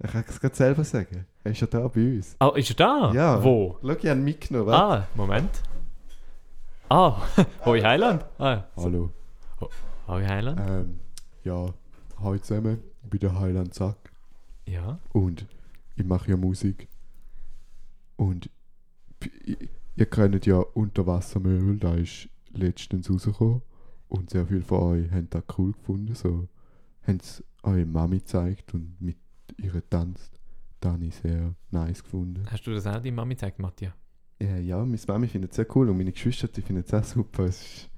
[0.02, 1.26] Ich kann es gerade selber sagen.
[1.44, 2.36] Er ist ja da bei uns.
[2.38, 3.12] Ah, ist er da?
[3.14, 3.42] Ja.
[3.42, 3.78] Wo?
[3.80, 4.66] Schau, ich habe ihn mitgenommen.
[4.66, 5.04] warte.
[5.04, 5.62] Ah, Moment.
[6.88, 7.22] Ah,
[7.64, 8.24] Hoi Heiland.
[8.38, 9.10] Ah, Hallo.
[10.06, 10.60] Hoi Heiland.
[10.68, 11.00] Ähm,
[11.44, 11.66] ja,
[12.22, 12.82] hallo zusammen.
[13.04, 13.96] Ich bin der Highland Zack.
[14.66, 14.98] Ja.
[15.12, 15.46] Und
[15.96, 16.88] ich mache ja Musik.
[18.16, 18.50] Und
[19.96, 23.62] ihr kennt ja Unterwassermöbel, da ist letztens rausgekommen.
[24.08, 26.14] Und sehr viele von euch haben das cool gefunden.
[26.14, 26.48] So
[27.06, 29.16] haben es eure Mami gezeigt und mit
[29.58, 30.32] ihr tanzt.
[30.80, 32.44] Das habe ich sehr nice gefunden.
[32.50, 33.92] Hast du das auch deiner Mami gezeigt, Matthias?
[34.40, 37.44] Ja, ja meine Mami findet es sehr cool und meine Geschwister finden es auch super.
[37.44, 37.90] Es ist,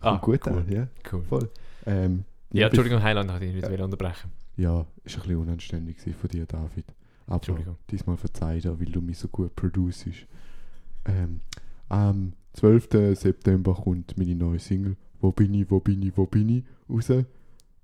[0.00, 0.54] Ah, gut cool.
[0.54, 0.88] an, ja.
[1.12, 1.22] Cool.
[1.22, 1.50] Voll.
[1.86, 3.72] Ähm, Ja, Entschuldigung, Heiland hat ich nicht Ja.
[3.72, 4.30] wieder unterbrechen.
[4.56, 6.84] Ja, ist ein bisschen unanständig von dir, David.
[7.26, 7.76] Aber Entschuldigung.
[7.88, 10.26] diesmal verzeih dir, weil du mich so gut producest.
[11.04, 11.40] Ähm,
[11.88, 13.18] am 12.
[13.18, 17.24] September kommt meine neue Single «Wo bin ich, wo bin ich, wo bin ich» raus.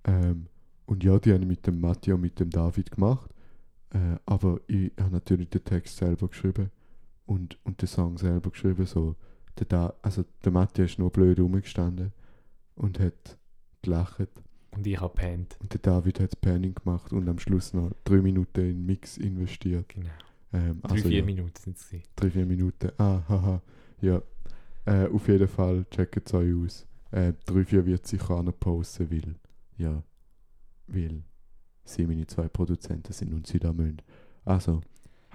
[0.04, 0.46] Ähm,
[0.86, 3.30] und ja, die habe ich mit dem Matthias und mit dem David gemacht.
[3.90, 6.70] Äh, aber ich habe natürlich den Text selber geschrieben
[7.26, 8.86] und, und den Song selber geschrieben.
[8.86, 9.16] So.
[9.58, 12.12] Der, da also der Matthias ist nur blöd rumgestanden
[12.74, 13.38] und hat
[13.82, 14.28] gelacht.
[14.70, 15.56] Und ich habe pennt.
[15.60, 19.88] Und der David hat Panning gemacht und am Schluss noch drei Minuten in Mix investiert.
[19.88, 20.10] Genau.
[20.52, 21.86] Ähm, Drei, also vier ja, Minuten sind es.
[21.88, 22.08] gewesen.
[22.16, 22.90] drei, vier Minuten.
[22.98, 23.62] Ah, haha.
[24.00, 24.22] Ja.
[24.86, 26.86] Äh, auf jeden Fall checkt es euch aus.
[27.10, 29.34] Äh, drei, vier wird sicher auch noch posten, weil,
[29.76, 30.02] ja,
[30.86, 31.22] weil
[31.84, 34.00] sie meine zwei Produzenten sind und sie da müssen.
[34.44, 34.80] Also,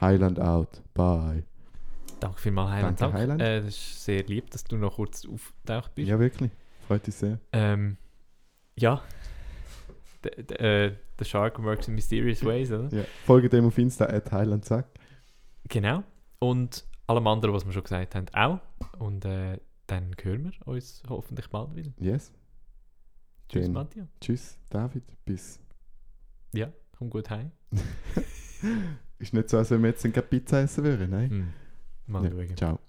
[0.01, 0.81] Highland out.
[0.93, 1.43] Bye.
[2.19, 3.01] Danke vielmals, Highland.
[3.01, 3.21] Danke, Sack.
[3.21, 3.41] Highland.
[3.41, 6.07] Äh, das ist sehr lieb, dass du noch kurz aufgetaucht bist.
[6.09, 6.49] Ja, wirklich.
[6.87, 7.39] Freut mich sehr.
[7.51, 7.97] Ähm,
[8.75, 9.01] ja.
[10.23, 12.87] The, the, äh, the Shark works in mysterious ways, oder?
[12.95, 13.03] Ja.
[13.25, 14.87] Folge dem auf Insta, at Highland Sack.
[15.69, 16.03] Genau.
[16.39, 18.59] Und allem anderen, was wir schon gesagt haben, auch.
[18.99, 21.91] Und äh, dann hören wir uns hoffentlich bald wieder.
[21.99, 22.31] Yes.
[23.49, 24.07] Tschüss, Dann- Matthias.
[24.19, 25.03] Tschüss, David.
[25.25, 25.59] Bis.
[26.53, 27.51] Ja, komm gut heim.
[29.19, 31.29] Ist nicht so, als wenn wir jetzt eine Pizza essen würden, nein?
[31.29, 31.53] Hm.
[32.07, 32.57] Mal Ja, schauen.
[32.57, 32.79] Ciao.